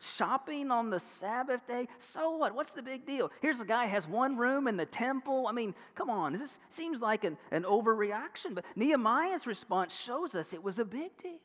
shopping 0.00 0.70
on 0.70 0.90
the 0.90 0.98
Sabbath 0.98 1.66
day? 1.66 1.86
So 1.98 2.36
what? 2.36 2.56
What's 2.56 2.72
the 2.72 2.82
big 2.82 3.06
deal? 3.06 3.30
Here's 3.40 3.60
a 3.60 3.64
guy 3.64 3.86
has 3.86 4.08
one 4.08 4.36
room 4.36 4.66
in 4.66 4.76
the 4.76 4.86
temple. 4.86 5.46
I 5.48 5.52
mean, 5.52 5.76
come 5.94 6.10
on. 6.10 6.32
This 6.32 6.58
seems 6.68 7.00
like 7.00 7.22
an, 7.22 7.36
an 7.52 7.62
overreaction. 7.62 8.54
But 8.54 8.64
Nehemiah's 8.74 9.46
response 9.46 9.96
shows 9.96 10.34
us 10.34 10.52
it 10.52 10.62
was 10.62 10.80
a 10.80 10.84
big 10.84 11.16
deal. 11.22 11.38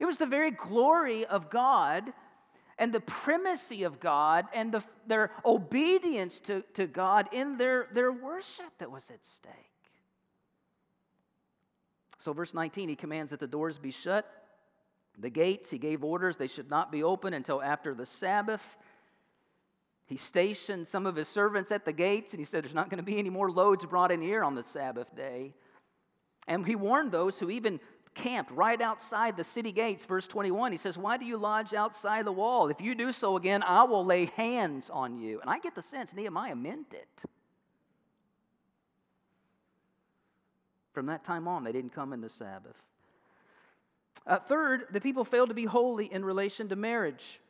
It 0.00 0.06
was 0.06 0.18
the 0.18 0.26
very 0.26 0.50
glory 0.50 1.24
of 1.24 1.50
God 1.50 2.12
and 2.78 2.92
the 2.92 3.00
primacy 3.00 3.84
of 3.84 4.00
God 4.00 4.46
and 4.52 4.72
the, 4.72 4.84
their 5.06 5.30
obedience 5.44 6.40
to, 6.40 6.62
to 6.74 6.86
God 6.86 7.28
in 7.32 7.56
their, 7.56 7.88
their 7.92 8.12
worship 8.12 8.78
that 8.78 8.90
was 8.90 9.10
at 9.10 9.24
stake. 9.24 9.52
So, 12.18 12.32
verse 12.32 12.54
19, 12.54 12.88
he 12.88 12.96
commands 12.96 13.30
that 13.30 13.40
the 13.40 13.46
doors 13.46 13.78
be 13.78 13.90
shut. 13.90 14.26
The 15.18 15.30
gates, 15.30 15.70
he 15.70 15.78
gave 15.78 16.02
orders 16.02 16.36
they 16.36 16.48
should 16.48 16.70
not 16.70 16.90
be 16.90 17.02
open 17.02 17.34
until 17.34 17.62
after 17.62 17.94
the 17.94 18.06
Sabbath. 18.06 18.76
He 20.06 20.16
stationed 20.16 20.88
some 20.88 21.06
of 21.06 21.16
his 21.16 21.28
servants 21.28 21.70
at 21.70 21.84
the 21.84 21.92
gates 21.92 22.32
and 22.32 22.40
he 22.40 22.44
said, 22.44 22.64
There's 22.64 22.74
not 22.74 22.90
going 22.90 22.98
to 22.98 23.04
be 23.04 23.18
any 23.18 23.30
more 23.30 23.50
loads 23.50 23.86
brought 23.86 24.10
in 24.10 24.20
here 24.20 24.42
on 24.42 24.54
the 24.54 24.62
Sabbath 24.62 25.14
day. 25.14 25.54
And 26.46 26.66
he 26.66 26.76
warned 26.76 27.12
those 27.12 27.38
who 27.38 27.50
even 27.50 27.80
camped 28.14 28.50
right 28.50 28.80
outside 28.80 29.36
the 29.36 29.44
city 29.44 29.72
gates. 29.72 30.06
Verse 30.06 30.26
21, 30.26 30.72
he 30.72 30.78
says, 30.78 30.96
Why 30.96 31.16
do 31.16 31.24
you 31.24 31.36
lodge 31.36 31.74
outside 31.74 32.24
the 32.24 32.32
wall? 32.32 32.68
If 32.68 32.80
you 32.80 32.94
do 32.94 33.12
so 33.12 33.36
again, 33.36 33.62
I 33.62 33.84
will 33.84 34.04
lay 34.04 34.26
hands 34.36 34.90
on 34.90 35.18
you. 35.18 35.40
And 35.40 35.50
I 35.50 35.58
get 35.58 35.74
the 35.74 35.82
sense 35.82 36.14
Nehemiah 36.14 36.56
meant 36.56 36.92
it. 36.92 37.30
From 40.92 41.06
that 41.06 41.24
time 41.24 41.48
on, 41.48 41.64
they 41.64 41.72
didn't 41.72 41.92
come 41.92 42.12
in 42.12 42.20
the 42.20 42.28
Sabbath. 42.28 42.80
Uh, 44.26 44.38
third, 44.38 44.86
the 44.92 45.00
people 45.00 45.24
failed 45.24 45.48
to 45.48 45.54
be 45.54 45.64
holy 45.64 46.06
in 46.12 46.24
relation 46.24 46.68
to 46.68 46.76
marriage. 46.76 47.40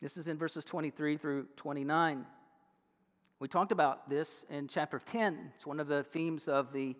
This 0.00 0.16
is 0.16 0.28
in 0.28 0.38
verses 0.38 0.64
23 0.64 1.16
through 1.16 1.46
29. 1.56 2.24
We 3.40 3.48
talked 3.48 3.70
about 3.70 4.08
this 4.08 4.44
in 4.50 4.66
chapter 4.66 4.98
10. 4.98 5.52
It's 5.54 5.66
one 5.66 5.78
of 5.78 5.86
the 5.86 6.02
themes 6.02 6.48
of 6.48 6.72
the 6.72 6.96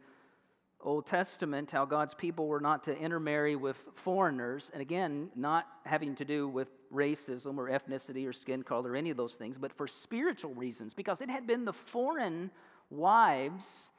Old 0.81 1.07
Testament, 1.07 1.73
how 1.73 1.85
God's 1.85 2.15
people 2.15 2.47
were 2.47 2.61
not 2.61 2.85
to 2.85 2.97
intermarry 2.97 3.57
with 3.57 3.77
foreigners, 3.95 4.71
and 4.73 4.81
again, 4.81 5.31
not 5.35 5.67
having 5.85 6.15
to 6.17 6.25
do 6.25 6.47
with 6.47 6.69
racism 6.93 7.59
or 7.59 7.69
ethnicity 7.69 8.29
or 8.29 8.33
skin 8.33 8.63
color 8.63 8.93
or 8.93 8.97
any 8.97 9.11
of 9.11 9.17
those 9.17 9.35
things, 9.35 9.59
but 9.59 9.73
for 9.73 9.89
spiritual 9.89 10.55
reasons, 10.55 10.95
because 10.95 11.21
it 11.21 11.29
had 11.29 11.47
been 11.47 11.65
the 11.65 11.73
foreign 11.73 12.51
wives 12.91 13.91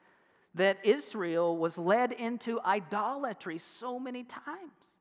that 0.55 0.77
Israel 0.83 1.57
was 1.57 1.77
led 1.77 2.13
into 2.13 2.62
idolatry 2.62 3.57
so 3.57 4.00
many 4.00 4.24
times. 4.24 5.00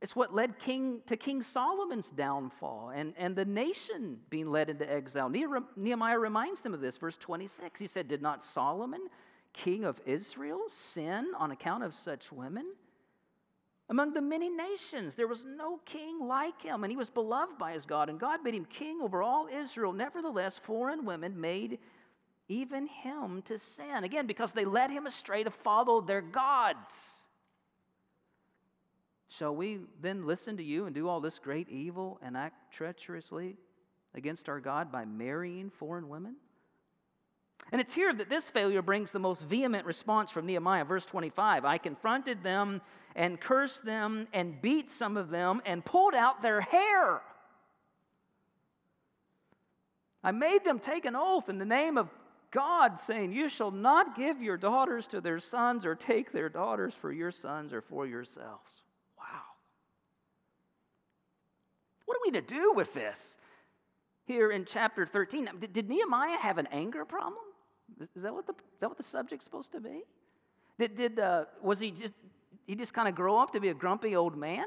It's 0.00 0.16
what 0.16 0.34
led 0.34 0.58
King, 0.58 1.00
to 1.06 1.16
King 1.16 1.42
Solomon's 1.42 2.10
downfall 2.10 2.92
and, 2.94 3.14
and 3.16 3.36
the 3.36 3.44
nation 3.44 4.18
being 4.28 4.50
led 4.50 4.68
into 4.68 4.90
exile. 4.90 5.30
Nehemiah 5.30 6.18
reminds 6.18 6.60
them 6.60 6.74
of 6.74 6.80
this, 6.80 6.98
verse 6.98 7.16
26. 7.16 7.80
He 7.80 7.86
said, 7.86 8.08
Did 8.08 8.20
not 8.20 8.42
Solomon 8.42 9.08
king 9.54 9.84
of 9.84 10.00
Israel 10.04 10.64
sin 10.68 11.32
on 11.38 11.50
account 11.50 11.82
of 11.84 11.94
such 11.94 12.30
women? 12.30 12.66
Among 13.88 14.14
the 14.14 14.22
many 14.22 14.48
nations, 14.48 15.14
there 15.14 15.28
was 15.28 15.44
no 15.44 15.78
king 15.84 16.26
like 16.26 16.62
him, 16.62 16.84
and 16.84 16.90
he 16.90 16.96
was 16.96 17.10
beloved 17.10 17.58
by 17.58 17.72
his 17.72 17.86
God, 17.86 18.08
and 18.08 18.18
God 18.18 18.42
made 18.42 18.54
him 18.54 18.64
king 18.64 19.00
over 19.02 19.22
all 19.22 19.46
Israel. 19.46 19.92
Nevertheless, 19.92 20.58
foreign 20.58 21.04
women 21.04 21.40
made 21.40 21.78
even 22.48 22.86
him 22.86 23.42
to 23.42 23.58
sin. 23.58 24.04
Again, 24.04 24.26
because 24.26 24.52
they 24.52 24.64
led 24.64 24.90
him 24.90 25.06
astray 25.06 25.44
to 25.44 25.50
follow 25.50 26.00
their 26.00 26.22
gods. 26.22 27.22
Shall 29.28 29.54
we 29.54 29.80
then 30.00 30.26
listen 30.26 30.56
to 30.58 30.62
you 30.62 30.86
and 30.86 30.94
do 30.94 31.08
all 31.08 31.20
this 31.20 31.38
great 31.38 31.68
evil 31.68 32.18
and 32.22 32.36
act 32.36 32.72
treacherously 32.72 33.56
against 34.14 34.48
our 34.48 34.60
God 34.60 34.92
by 34.92 35.04
marrying 35.04 35.70
foreign 35.70 36.08
women? 36.08 36.36
And 37.72 37.80
it's 37.80 37.94
here 37.94 38.12
that 38.12 38.28
this 38.28 38.50
failure 38.50 38.82
brings 38.82 39.10
the 39.10 39.18
most 39.18 39.42
vehement 39.42 39.86
response 39.86 40.30
from 40.30 40.46
Nehemiah. 40.46 40.84
Verse 40.84 41.06
25 41.06 41.64
I 41.64 41.78
confronted 41.78 42.42
them 42.42 42.80
and 43.16 43.40
cursed 43.40 43.84
them 43.84 44.28
and 44.32 44.60
beat 44.60 44.90
some 44.90 45.16
of 45.16 45.30
them 45.30 45.62
and 45.64 45.84
pulled 45.84 46.14
out 46.14 46.42
their 46.42 46.60
hair. 46.60 47.20
I 50.22 50.30
made 50.30 50.64
them 50.64 50.78
take 50.78 51.04
an 51.04 51.14
oath 51.14 51.48
in 51.48 51.58
the 51.58 51.64
name 51.64 51.98
of 51.98 52.08
God, 52.50 52.98
saying, 52.98 53.32
You 53.32 53.48
shall 53.48 53.70
not 53.70 54.16
give 54.16 54.40
your 54.40 54.56
daughters 54.56 55.08
to 55.08 55.20
their 55.20 55.38
sons 55.38 55.84
or 55.84 55.94
take 55.94 56.32
their 56.32 56.48
daughters 56.48 56.94
for 56.94 57.12
your 57.12 57.30
sons 57.30 57.72
or 57.72 57.82
for 57.82 58.06
yourselves. 58.06 58.70
Wow. 59.18 59.42
What 62.06 62.16
are 62.16 62.20
we 62.24 62.30
to 62.32 62.40
do 62.40 62.72
with 62.74 62.94
this? 62.94 63.36
Here 64.24 64.50
in 64.50 64.64
chapter 64.64 65.04
13, 65.04 65.50
did, 65.72 65.88
Nehemiah 65.88 66.38
have 66.38 66.56
an 66.56 66.68
anger 66.72 67.04
problem? 67.04 67.42
Is 68.14 68.22
that 68.22 68.34
what 68.34 68.46
the, 68.46 68.52
is 68.52 68.80
that 68.80 68.88
what 68.88 68.96
the 68.96 69.04
subject's 69.04 69.44
supposed 69.44 69.72
to 69.72 69.80
be? 69.80 70.02
Did, 70.78 70.94
did, 70.96 71.18
uh, 71.18 71.44
was 71.62 71.80
he 71.80 71.90
just, 71.90 72.14
he 72.66 72.74
just 72.74 72.94
kind 72.94 73.08
of 73.08 73.14
grow 73.14 73.38
up 73.38 73.52
to 73.52 73.60
be 73.60 73.68
a 73.68 73.74
grumpy 73.74 74.16
old 74.16 74.36
man? 74.36 74.66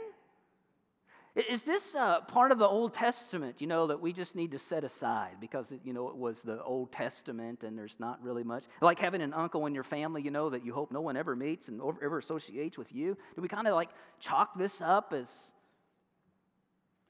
Is 1.35 1.61
this 1.61 1.93
uh, 1.93 2.21
part 2.21 2.51
of 2.51 2.57
the 2.57 2.67
Old 2.67 2.95
Testament, 2.95 3.61
you 3.61 3.67
know, 3.67 3.87
that 3.87 4.01
we 4.01 4.11
just 4.11 4.35
need 4.35 4.51
to 4.51 4.59
set 4.59 4.83
aside 4.83 5.35
because, 5.39 5.71
it, 5.71 5.81
you 5.83 5.93
know, 5.93 6.07
it 6.07 6.15
was 6.17 6.41
the 6.41 6.63
Old 6.63 6.91
Testament 6.91 7.63
and 7.63 7.77
there's 7.77 7.99
not 7.99 8.23
really 8.23 8.43
much? 8.43 8.63
Like 8.81 8.97
having 8.97 9.21
an 9.21 9.33
uncle 9.33 9.67
in 9.67 9.75
your 9.75 9.83
family, 9.83 10.23
you 10.23 10.31
know, 10.31 10.49
that 10.49 10.65
you 10.65 10.73
hope 10.73 10.91
no 10.91 11.01
one 11.01 11.15
ever 11.15 11.35
meets 11.35 11.67
and 11.67 11.79
ever 12.01 12.17
associates 12.17 12.75
with 12.75 12.91
you. 12.91 13.15
Do 13.35 13.43
we 13.43 13.47
kind 13.47 13.67
of 13.67 13.75
like 13.75 13.89
chalk 14.19 14.57
this 14.57 14.81
up 14.81 15.13
as 15.13 15.51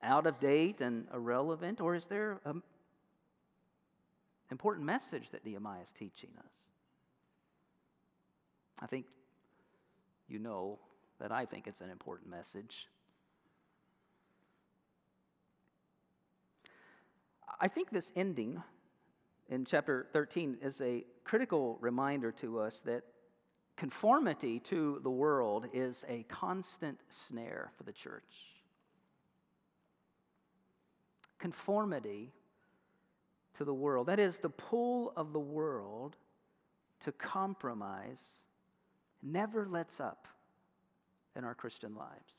out 0.04 0.28
of 0.28 0.42
date 0.42 0.82
and 0.82 1.08
irrelevant? 1.14 1.80
Or 1.80 1.96
is 1.96 2.08
there 2.08 2.42
an 2.44 2.64
important 4.52 4.86
message 4.86 5.32
that 5.32 5.46
Nehemiah 5.46 5.82
is 5.82 5.92
teaching 5.92 6.30
us? 6.40 6.54
I 8.80 8.86
think 8.86 9.06
you 10.28 10.40
know 10.40 10.80
that 11.20 11.32
I 11.32 11.46
think 11.46 11.68
it's 11.68 11.82
an 11.82 11.90
important 11.90 12.30
message. 12.30 12.88
I 17.60 17.68
think 17.68 17.90
this 17.90 18.12
ending 18.16 18.62
in 19.50 19.66
chapter 19.66 20.08
13 20.14 20.58
is 20.62 20.80
a 20.82 21.06
critical 21.24 21.78
reminder 21.82 22.32
to 22.34 22.60
us 22.60 22.82
that 22.82 23.04
conformity 23.78 24.60
to 24.60 25.00
the 25.04 25.10
world 25.10 25.68
is 25.74 26.06
a 26.08 26.24
constant 26.24 27.00
snare 27.10 27.72
for 27.76 27.84
the 27.84 27.92
church. 27.92 28.58
Conformity 31.40 32.34
to 33.58 33.66
the 33.66 33.74
world, 33.74 34.08
that 34.08 34.20
is, 34.20 34.40
the 34.40 34.50
pull 34.50 35.14
of 35.16 35.34
the 35.34 35.40
world 35.40 36.16
to 37.02 37.12
compromise, 37.12 38.26
never 39.22 39.68
lets 39.68 40.00
up 40.00 40.28
in 41.36 41.44
our 41.44 41.56
Christian 41.56 41.96
lives. 41.96 42.34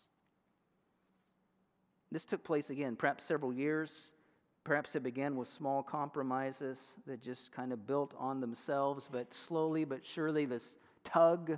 This 2.11 2.25
took 2.25 2.43
place 2.43 2.71
again, 2.71 2.97
perhaps 2.97 3.25
several 3.25 3.53
years 3.53 4.13
Perhaps 4.69 4.95
it 4.97 5.03
began 5.03 5.35
with 5.35 5.49
small 5.49 5.83
compromises 5.83 6.93
that 7.07 7.23
just 7.23 7.51
kind 7.53 7.73
of 7.73 7.87
built 7.87 8.13
on 8.19 8.39
themselves, 8.39 9.09
but 9.11 9.33
slowly 9.33 9.87
but 9.87 10.05
surely, 10.05 10.45
this 10.45 10.77
tug 11.05 11.57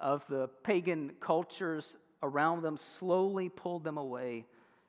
of 0.00 0.24
the 0.28 0.46
pagan 0.62 1.10
cultures 1.18 1.96
around 2.22 2.62
them 2.62 2.76
slowly 2.76 3.48
pulled 3.48 3.82
them 3.82 3.98
away 3.98 4.46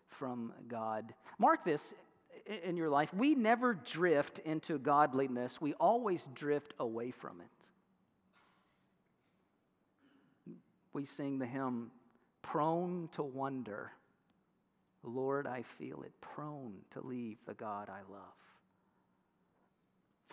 from 0.10 0.54
God. 0.68 1.12
Mark 1.40 1.66
this 1.66 1.96
in 2.50 2.78
your 2.78 2.90
life. 2.90 3.14
We 3.14 3.36
never 3.36 3.74
drift 3.74 4.40
into 4.40 4.80
godliness, 4.80 5.62
we 5.62 5.74
always 5.74 6.28
drift 6.34 6.74
away 6.80 7.12
from 7.12 7.42
it. 7.42 7.48
We 10.92 11.06
sing 11.06 11.40
the 11.40 11.46
hymn, 11.46 11.92
Prone 12.42 13.10
to 13.14 13.24
Wander. 13.24 13.92
Lord, 15.04 15.48
I 15.48 15.62
feel 15.62 16.02
it 16.02 16.12
prone 16.20 16.74
to 16.92 17.02
leave 17.02 17.38
the 17.46 17.54
God 17.54 17.90
I 17.90 18.02
love. 18.12 18.34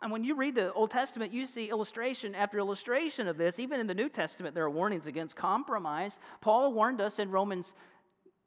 And 0.03 0.13
when 0.13 0.25
you 0.25 0.35
read 0.35 0.55
the 0.55 0.73
Old 0.73 0.91
Testament, 0.91 1.33
you 1.33 1.47
see 1.47 1.71
illustration 1.71 2.35
after 2.35 2.59
illustration 2.59 3.29
of 3.29 3.39
this. 3.39 3.59
Even 3.59 3.81
in 3.81 3.87
the 3.87 3.95
New 3.95 4.11
Testament, 4.11 4.55
there 4.55 4.65
are 4.65 4.71
warnings 4.71 5.07
against 5.07 5.37
compromise. 5.37 6.19
Paul 6.41 6.73
warned 6.73 7.01
us 7.01 7.19
in 7.19 7.31
Romans 7.31 7.75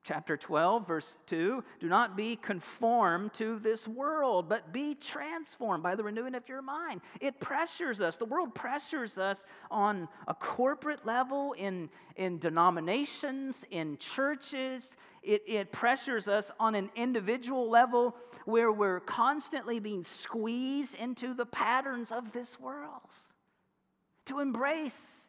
chapter 0.03 0.37
12, 0.37 0.87
verse 0.87 1.17
2 1.27 1.63
Do 1.79 1.87
not 1.87 2.15
be 2.15 2.35
conformed 2.35 3.33
to 3.35 3.59
this 3.59 3.87
world, 3.87 4.49
but 4.49 4.71
be 4.71 4.95
transformed 4.95 5.83
by 5.83 5.95
the 5.95 6.03
renewing 6.03 6.35
of 6.35 6.47
your 6.47 6.61
mind. 6.61 7.01
It 7.19 7.39
pressures 7.39 8.01
us. 8.01 8.17
The 8.17 8.25
world 8.25 8.55
pressures 8.55 9.17
us 9.17 9.45
on 9.69 10.07
a 10.27 10.33
corporate 10.33 11.05
level, 11.05 11.53
in, 11.53 11.89
in 12.15 12.39
denominations, 12.39 13.65
in 13.71 13.97
churches. 13.97 14.95
It, 15.21 15.43
it 15.47 15.71
pressures 15.71 16.27
us 16.27 16.51
on 16.59 16.75
an 16.75 16.89
individual 16.95 17.69
level 17.69 18.15
where 18.45 18.71
we're 18.71 19.01
constantly 19.01 19.79
being 19.79 20.03
squeezed 20.03 20.95
into 20.95 21.33
the 21.33 21.45
patterns 21.45 22.11
of 22.11 22.31
this 22.31 22.59
world. 22.59 23.01
To 24.27 24.39
embrace 24.39 25.28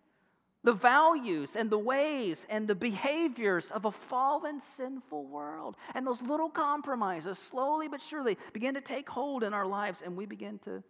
the 0.62 0.72
values 0.72 1.56
and 1.56 1.70
the 1.70 1.78
ways 1.78 2.46
and 2.50 2.68
the 2.68 2.74
behaviors 2.74 3.70
of 3.70 3.84
a 3.84 3.90
fallen, 3.90 4.60
sinful 4.60 5.24
world. 5.24 5.76
And 5.94 6.06
those 6.06 6.20
little 6.20 6.50
compromises, 6.50 7.38
slowly 7.38 7.88
but 7.88 8.02
surely, 8.02 8.36
begin 8.52 8.74
to 8.74 8.80
take 8.80 9.08
hold 9.08 9.42
in 9.42 9.54
our 9.54 9.66
lives, 9.66 10.02
and 10.02 10.16
we 10.16 10.26
begin 10.26 10.58
to 10.60 10.82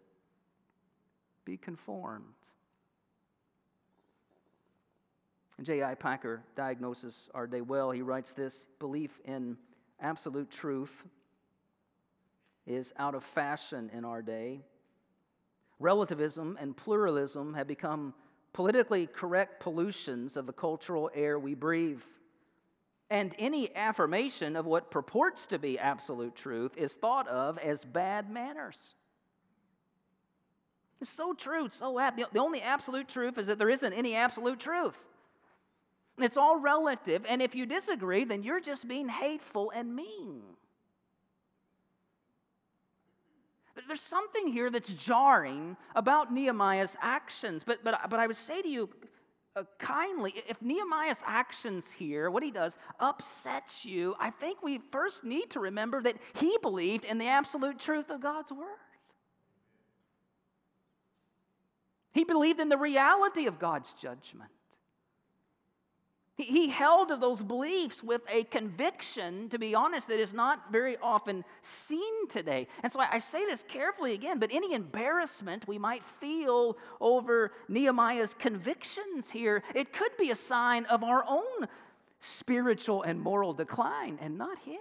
be 1.44 1.56
conformed. 1.56 2.24
J.I. 5.62 5.94
Packer 5.94 6.42
diagnoses 6.56 7.28
our 7.34 7.46
day 7.46 7.60
well. 7.60 7.90
He 7.90 8.02
writes 8.02 8.32
this 8.32 8.66
belief 8.78 9.20
in 9.24 9.58
absolute 10.00 10.50
truth 10.50 11.04
is 12.66 12.92
out 12.96 13.14
of 13.14 13.22
fashion 13.22 13.90
in 13.92 14.04
our 14.04 14.22
day. 14.22 14.62
Relativism 15.78 16.56
and 16.60 16.76
pluralism 16.76 17.54
have 17.54 17.66
become 17.66 18.14
politically 18.52 19.06
correct 19.06 19.60
pollutions 19.60 20.36
of 20.36 20.46
the 20.46 20.52
cultural 20.52 21.10
air 21.14 21.38
we 21.38 21.54
breathe. 21.54 22.02
And 23.08 23.34
any 23.38 23.74
affirmation 23.74 24.54
of 24.56 24.66
what 24.66 24.90
purports 24.90 25.46
to 25.48 25.58
be 25.58 25.78
absolute 25.78 26.36
truth 26.36 26.76
is 26.76 26.94
thought 26.94 27.26
of 27.28 27.58
as 27.58 27.84
bad 27.84 28.30
manners. 28.30 28.94
It's 31.00 31.10
so 31.10 31.32
true, 31.32 31.64
it's 31.64 31.76
so. 31.76 31.98
The 32.16 32.38
only 32.38 32.60
absolute 32.60 33.08
truth 33.08 33.38
is 33.38 33.46
that 33.46 33.58
there 33.58 33.70
isn't 33.70 33.92
any 33.92 34.14
absolute 34.14 34.60
truth. 34.60 34.98
It's 36.18 36.36
all 36.36 36.60
relative, 36.60 37.24
and 37.26 37.40
if 37.40 37.54
you 37.54 37.64
disagree, 37.64 38.24
then 38.24 38.42
you're 38.42 38.60
just 38.60 38.86
being 38.86 39.08
hateful 39.08 39.72
and 39.74 39.96
mean. 39.96 40.42
There's 43.86 44.00
something 44.00 44.48
here 44.48 44.70
that's 44.70 44.92
jarring 44.92 45.76
about 45.94 46.32
Nehemiah's 46.32 46.96
actions. 47.00 47.64
But, 47.64 47.84
but, 47.84 48.10
but 48.10 48.20
I 48.20 48.26
would 48.26 48.36
say 48.36 48.62
to 48.62 48.68
you 48.68 48.88
uh, 49.56 49.64
kindly, 49.78 50.32
if 50.48 50.62
Nehemiah's 50.62 51.22
actions 51.26 51.90
here, 51.90 52.30
what 52.30 52.42
he 52.42 52.50
does, 52.50 52.78
upsets 53.00 53.84
you, 53.84 54.14
I 54.20 54.30
think 54.30 54.62
we 54.62 54.80
first 54.90 55.24
need 55.24 55.50
to 55.50 55.60
remember 55.60 56.00
that 56.02 56.16
he 56.34 56.56
believed 56.62 57.04
in 57.04 57.18
the 57.18 57.26
absolute 57.26 57.78
truth 57.78 58.10
of 58.10 58.20
God's 58.20 58.52
word. 58.52 58.78
He 62.12 62.24
believed 62.24 62.60
in 62.60 62.68
the 62.68 62.76
reality 62.76 63.46
of 63.46 63.58
God's 63.58 63.92
judgment. 63.94 64.50
He 66.40 66.68
held 66.68 67.08
to 67.08 67.16
those 67.16 67.42
beliefs 67.42 68.02
with 68.02 68.22
a 68.30 68.44
conviction, 68.44 69.48
to 69.50 69.58
be 69.58 69.74
honest, 69.74 70.08
that 70.08 70.18
is 70.18 70.32
not 70.32 70.72
very 70.72 70.96
often 71.02 71.44
seen 71.60 72.28
today. 72.28 72.66
And 72.82 72.90
so 72.90 73.00
I 73.00 73.18
say 73.18 73.44
this 73.44 73.62
carefully 73.62 74.14
again, 74.14 74.38
but 74.38 74.50
any 74.52 74.72
embarrassment 74.72 75.68
we 75.68 75.78
might 75.78 76.04
feel 76.04 76.78
over 77.00 77.52
Nehemiah's 77.68 78.34
convictions 78.34 79.30
here, 79.30 79.62
it 79.74 79.92
could 79.92 80.16
be 80.18 80.30
a 80.30 80.34
sign 80.34 80.86
of 80.86 81.04
our 81.04 81.24
own 81.28 81.68
spiritual 82.20 83.02
and 83.02 83.20
moral 83.20 83.52
decline 83.52 84.18
and 84.20 84.38
not 84.38 84.58
his. 84.64 84.78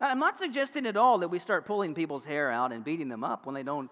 I'm 0.00 0.18
not 0.18 0.36
suggesting 0.36 0.86
at 0.86 0.96
all 0.96 1.18
that 1.18 1.28
we 1.28 1.38
start 1.38 1.64
pulling 1.64 1.94
people's 1.94 2.24
hair 2.24 2.50
out 2.50 2.72
and 2.72 2.84
beating 2.84 3.08
them 3.08 3.22
up 3.22 3.46
when 3.46 3.54
they 3.54 3.62
don't 3.62 3.90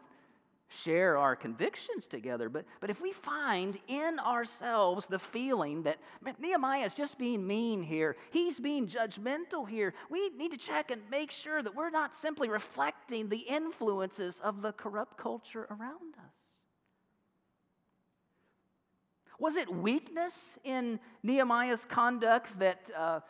share 0.70 1.18
our 1.18 1.34
convictions 1.34 2.06
together. 2.06 2.48
But, 2.48 2.64
but 2.80 2.90
if 2.90 3.00
we 3.00 3.12
find 3.12 3.76
in 3.88 4.18
ourselves 4.20 5.08
the 5.08 5.18
feeling 5.18 5.82
that 5.82 5.98
Nehemiah 6.38 6.84
is 6.84 6.94
just 6.94 7.18
being 7.18 7.46
mean 7.46 7.82
here, 7.82 8.16
he's 8.30 8.60
being 8.60 8.86
judgmental 8.86 9.68
here, 9.68 9.92
we 10.08 10.30
need 10.30 10.52
to 10.52 10.56
check 10.56 10.90
and 10.90 11.02
make 11.10 11.32
sure 11.32 11.60
that 11.62 11.74
we're 11.74 11.90
not 11.90 12.14
simply 12.14 12.48
reflecting 12.48 13.28
the 13.28 13.38
influences 13.38 14.38
of 14.40 14.62
the 14.62 14.72
corrupt 14.72 15.18
culture 15.18 15.66
around 15.70 16.14
us. 16.16 16.36
Was 19.40 19.56
it 19.56 19.74
weakness 19.74 20.58
in 20.64 21.00
Nehemiah's 21.22 21.84
conduct 21.84 22.58
that? 22.60 22.90
Uh, 22.96 23.20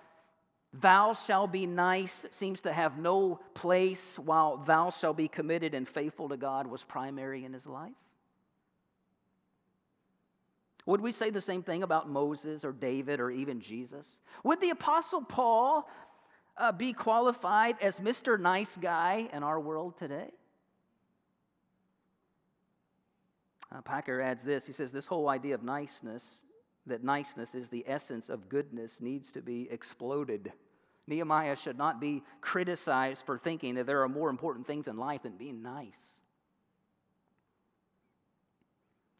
Thou 0.73 1.15
shall 1.15 1.49
be 1.49 1.67
nice 1.67 2.25
seems 2.31 2.61
to 2.63 2.73
have 2.73 2.97
no 2.97 3.41
place, 3.55 4.19
while 4.19 4.59
thou 4.59 4.91
shall 4.91 5.13
be 5.13 5.27
committed 5.27 5.75
and 5.75 5.89
faithful 5.89 6.29
to 6.29 6.37
God 6.37 6.69
was 6.69 6.85
primary 6.85 7.45
in 7.45 7.53
his 7.53 7.67
life. 7.67 7.93
Would 10.87 11.01
we 11.01 11.13
say 11.13 11.31
the 11.31 11.41
same 11.41 11.63
thing 11.63 11.83
about 11.83 12.09
Moses 12.09 12.65
or 12.65 12.73
David 12.73 13.21
or 13.21 13.31
even 13.31 13.61
Jesus? 13.61 14.21
Would 14.45 14.61
the 14.61 14.71
Apostle 14.71 15.23
Paul 15.23 15.89
uh, 16.57 16.73
be 16.73 16.93
qualified 16.93 17.77
as 17.81 18.01
Mr. 18.01 18.39
Nice 18.39 18.77
Guy 18.77 19.29
in 19.33 19.43
our 19.43 19.59
world 19.59 19.97
today? 19.99 20.31
Uh, 23.73 23.81
Packer 23.83 24.21
adds 24.21 24.43
this 24.43 24.67
he 24.67 24.73
says, 24.73 24.93
This 24.93 25.07
whole 25.07 25.29
idea 25.29 25.55
of 25.55 25.63
niceness, 25.63 26.43
that 26.91 27.03
niceness 27.03 27.55
is 27.55 27.69
the 27.69 27.85
essence 27.87 28.29
of 28.29 28.49
goodness, 28.49 29.01
needs 29.01 29.33
to 29.33 29.43
be 29.43 29.69
exploded. 29.71 30.53
Nehemiah 31.07 31.57
should 31.57 31.79
not 31.79 32.01
be 32.01 32.23
criticized 32.41 33.27
for 33.27 33.39
thinking 33.39 33.75
that 33.75 33.87
there 33.87 34.03
are 34.03 34.09
more 34.09 34.31
important 34.31 34.67
things 34.67 34.87
in 34.87 34.97
life 34.97 35.23
than 35.23 35.37
being 35.37 35.63
nice. 35.63 36.21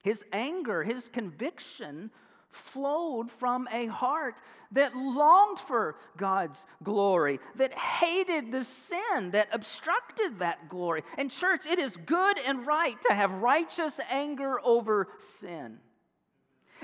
His 0.03 0.25
anger, 0.33 0.83
his 0.83 1.09
conviction 1.09 2.11
flowed 2.51 3.31
from 3.31 3.69
a 3.73 3.87
heart 3.87 4.41
that 4.73 4.97
longed 4.97 5.59
for 5.59 5.97
God's 6.17 6.67
glory, 6.83 7.39
that 7.57 7.73
hated 7.75 8.51
the 8.53 8.65
sin 8.65 9.33
that 9.33 9.49
obstructed 9.53 10.39
that 10.39 10.69
glory. 10.69 11.03
And, 11.19 11.31
church, 11.31 11.67
it 11.67 11.79
is 11.79 11.97
good 11.97 12.39
and 12.39 12.67
right 12.67 12.97
to 13.09 13.15
have 13.15 13.33
righteous 13.35 14.01
anger 14.11 14.61
over 14.65 15.09
sin. 15.19 15.79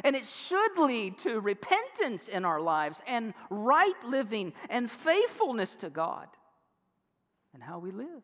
And 0.05 0.17
it 0.17 0.27
should 0.27 0.79
lead 0.79 1.19
to 1.19 1.41
repentance 1.41 2.29
in 2.29 2.45
our 2.45 2.61
lives 2.61 3.01
and 3.07 3.35
right 3.51 4.05
living 4.05 4.53
and 4.69 4.91
faithfulness 4.91 5.77
to 5.77 5.91
God 5.91 6.29
and 7.55 7.63
how 7.63 7.79
we 7.79 7.91
live. 7.91 8.23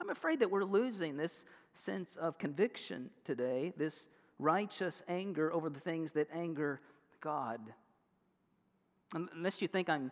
I'm 0.00 0.10
afraid 0.10 0.40
that 0.40 0.50
we're 0.50 0.64
losing 0.64 1.16
this 1.16 1.44
sense 1.74 2.16
of 2.16 2.38
conviction 2.38 3.10
today, 3.24 3.72
this 3.76 4.08
righteous 4.38 5.02
anger 5.08 5.52
over 5.52 5.70
the 5.70 5.80
things 5.80 6.12
that 6.12 6.28
anger 6.32 6.80
God. 7.20 7.60
Unless 9.14 9.62
you 9.62 9.68
think 9.68 9.88
I'm 9.88 10.10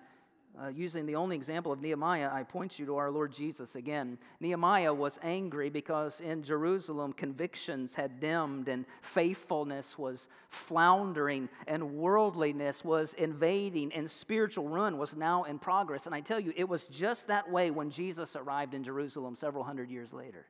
uh, 0.63 0.69
using 0.69 1.05
the 1.05 1.17
only 1.17 1.35
example 1.35 1.73
of 1.73 1.81
Nehemiah, 1.81 2.31
I 2.33 2.45
point 2.45 2.79
you 2.79 2.87
to 2.87 2.97
our 2.97 3.11
Lord 3.11 3.33
Jesus 3.33 3.75
again. 3.75 4.19
Nehemiah 4.39 4.95
was 4.95 5.19
angry 5.23 5.69
because 5.69 6.21
in 6.21 6.43
Jerusalem 6.43 7.13
convictions 7.13 7.95
had 7.95 8.21
dimmed 8.21 8.69
and 8.69 8.85
faithfulness 9.03 9.99
was 9.99 10.29
floundering 10.49 11.49
and 11.67 11.95
worldliness 11.95 12.85
was 12.85 13.15
invading 13.15 13.93
and 13.93 14.09
spiritual 14.09 14.69
ruin 14.69 14.97
was 14.97 15.17
now 15.17 15.45
in 15.45 15.59
progress. 15.59 16.07
And 16.07 16.15
I 16.15 16.21
tell 16.21 16.39
you, 16.39 16.53
it 16.57 16.69
was 16.69 16.87
just 16.87 17.27
that 17.27 17.51
way 17.51 17.73
when 17.73 17.91
Jesus 17.91 18.37
arrived 18.37 18.75
in 18.75 18.85
Jerusalem 18.85 19.35
several 19.35 19.65
hundred 19.65 19.91
years 19.91 20.13
later. 20.13 20.47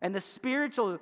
And 0.00 0.12
the 0.12 0.20
spiritual 0.20 0.98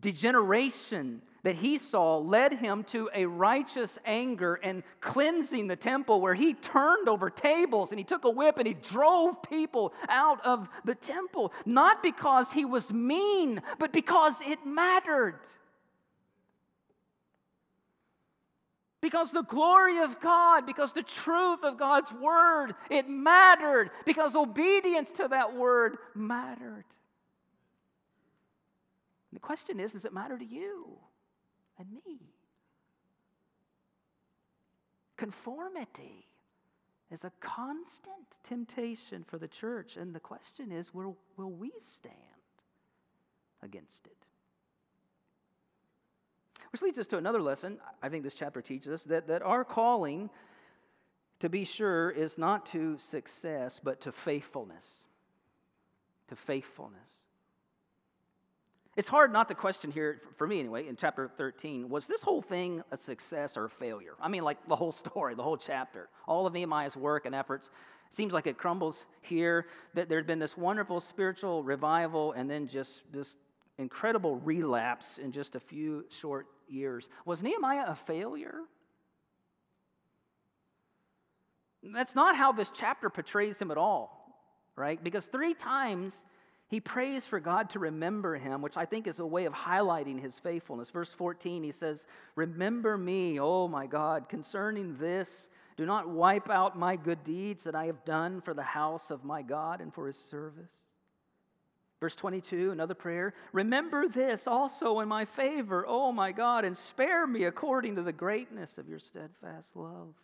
degeneration 0.00 1.22
that 1.42 1.56
he 1.56 1.78
saw 1.78 2.18
led 2.18 2.52
him 2.52 2.82
to 2.84 3.08
a 3.14 3.24
righteous 3.24 3.98
anger 4.04 4.54
and 4.62 4.82
cleansing 5.00 5.66
the 5.68 5.76
temple 5.76 6.20
where 6.20 6.34
he 6.34 6.52
turned 6.54 7.08
over 7.08 7.30
tables 7.30 7.90
and 7.90 7.98
he 7.98 8.04
took 8.04 8.24
a 8.24 8.30
whip 8.30 8.58
and 8.58 8.66
he 8.66 8.74
drove 8.74 9.42
people 9.42 9.92
out 10.08 10.44
of 10.44 10.68
the 10.84 10.94
temple, 10.94 11.52
not 11.64 12.02
because 12.02 12.52
he 12.52 12.64
was 12.64 12.92
mean, 12.92 13.62
but 13.78 13.92
because 13.92 14.40
it 14.42 14.58
mattered. 14.66 15.36
Because 19.00 19.30
the 19.30 19.42
glory 19.42 20.02
of 20.02 20.18
God, 20.20 20.66
because 20.66 20.92
the 20.92 21.04
truth 21.04 21.62
of 21.62 21.78
God's 21.78 22.12
word, 22.12 22.74
it 22.90 23.08
mattered. 23.08 23.90
Because 24.04 24.34
obedience 24.34 25.12
to 25.12 25.28
that 25.28 25.54
word 25.54 25.98
mattered. 26.16 26.84
The 29.32 29.40
question 29.40 29.78
is 29.80 29.92
does 29.92 30.04
it 30.04 30.12
matter 30.12 30.38
to 30.38 30.44
you 30.44 30.98
and 31.78 31.88
me? 31.90 32.34
Conformity 35.16 36.28
is 37.10 37.24
a 37.24 37.32
constant 37.40 38.38
temptation 38.44 39.24
for 39.24 39.38
the 39.38 39.48
church, 39.48 39.96
and 39.96 40.14
the 40.14 40.20
question 40.20 40.70
is 40.70 40.94
will, 40.94 41.16
will 41.36 41.50
we 41.50 41.72
stand 41.78 42.14
against 43.62 44.06
it? 44.06 44.16
Which 46.70 46.82
leads 46.82 46.98
us 46.98 47.06
to 47.08 47.16
another 47.16 47.40
lesson, 47.40 47.78
I 48.02 48.08
think 48.08 48.24
this 48.24 48.34
chapter 48.34 48.60
teaches 48.60 48.92
us 48.92 49.04
that, 49.04 49.26
that 49.28 49.42
our 49.42 49.64
calling, 49.64 50.28
to 51.40 51.48
be 51.48 51.64
sure, 51.64 52.10
is 52.10 52.36
not 52.36 52.66
to 52.66 52.98
success, 52.98 53.80
but 53.82 54.02
to 54.02 54.12
faithfulness. 54.12 55.06
To 56.28 56.36
faithfulness. 56.36 57.24
It's 58.98 59.06
hard 59.06 59.32
not 59.32 59.46
to 59.46 59.54
question 59.54 59.92
here, 59.92 60.20
for 60.38 60.46
me 60.48 60.58
anyway, 60.58 60.88
in 60.88 60.96
chapter 60.96 61.30
13, 61.36 61.88
was 61.88 62.08
this 62.08 62.20
whole 62.20 62.42
thing 62.42 62.82
a 62.90 62.96
success 62.96 63.56
or 63.56 63.66
a 63.66 63.70
failure? 63.70 64.14
I 64.20 64.26
mean, 64.26 64.42
like 64.42 64.66
the 64.66 64.74
whole 64.74 64.90
story, 64.90 65.36
the 65.36 65.42
whole 65.44 65.56
chapter, 65.56 66.08
all 66.26 66.48
of 66.48 66.52
Nehemiah's 66.52 66.96
work 66.96 67.24
and 67.24 67.32
efforts. 67.32 67.70
Seems 68.10 68.32
like 68.32 68.48
it 68.48 68.58
crumbles 68.58 69.06
here, 69.20 69.66
that 69.94 70.08
there'd 70.08 70.26
been 70.26 70.40
this 70.40 70.56
wonderful 70.56 70.98
spiritual 70.98 71.62
revival 71.62 72.32
and 72.32 72.50
then 72.50 72.66
just 72.66 73.04
this 73.12 73.36
incredible 73.78 74.38
relapse 74.38 75.18
in 75.18 75.30
just 75.30 75.54
a 75.54 75.60
few 75.60 76.04
short 76.08 76.48
years. 76.66 77.08
Was 77.24 77.40
Nehemiah 77.40 77.84
a 77.86 77.94
failure? 77.94 78.62
That's 81.84 82.16
not 82.16 82.34
how 82.34 82.50
this 82.50 82.72
chapter 82.74 83.10
portrays 83.10 83.62
him 83.62 83.70
at 83.70 83.78
all, 83.78 84.42
right? 84.74 85.00
Because 85.00 85.28
three 85.28 85.54
times 85.54 86.24
he 86.68 86.80
prays 86.80 87.26
for 87.26 87.40
God 87.40 87.70
to 87.70 87.78
remember 87.78 88.36
him, 88.36 88.60
which 88.60 88.76
I 88.76 88.84
think 88.84 89.06
is 89.06 89.20
a 89.20 89.26
way 89.26 89.46
of 89.46 89.54
highlighting 89.54 90.20
his 90.20 90.38
faithfulness. 90.38 90.90
Verse 90.90 91.10
14, 91.10 91.62
he 91.62 91.72
says, 91.72 92.06
Remember 92.36 92.98
me, 92.98 93.40
oh 93.40 93.68
my 93.68 93.86
God, 93.86 94.28
concerning 94.28 94.98
this. 94.98 95.48
Do 95.78 95.86
not 95.86 96.10
wipe 96.10 96.50
out 96.50 96.78
my 96.78 96.96
good 96.96 97.24
deeds 97.24 97.64
that 97.64 97.74
I 97.74 97.86
have 97.86 98.04
done 98.04 98.42
for 98.42 98.52
the 98.52 98.62
house 98.62 99.10
of 99.10 99.24
my 99.24 99.40
God 99.40 99.80
and 99.80 99.94
for 99.94 100.06
his 100.06 100.18
service. 100.18 100.74
Verse 102.00 102.14
22, 102.16 102.70
another 102.70 102.94
prayer. 102.94 103.32
Remember 103.52 104.06
this 104.06 104.46
also 104.46 105.00
in 105.00 105.08
my 105.08 105.24
favor, 105.24 105.86
oh 105.88 106.12
my 106.12 106.32
God, 106.32 106.66
and 106.66 106.76
spare 106.76 107.26
me 107.26 107.44
according 107.44 107.96
to 107.96 108.02
the 108.02 108.12
greatness 108.12 108.76
of 108.76 108.88
your 108.88 108.98
steadfast 108.98 109.74
love. 109.74 110.14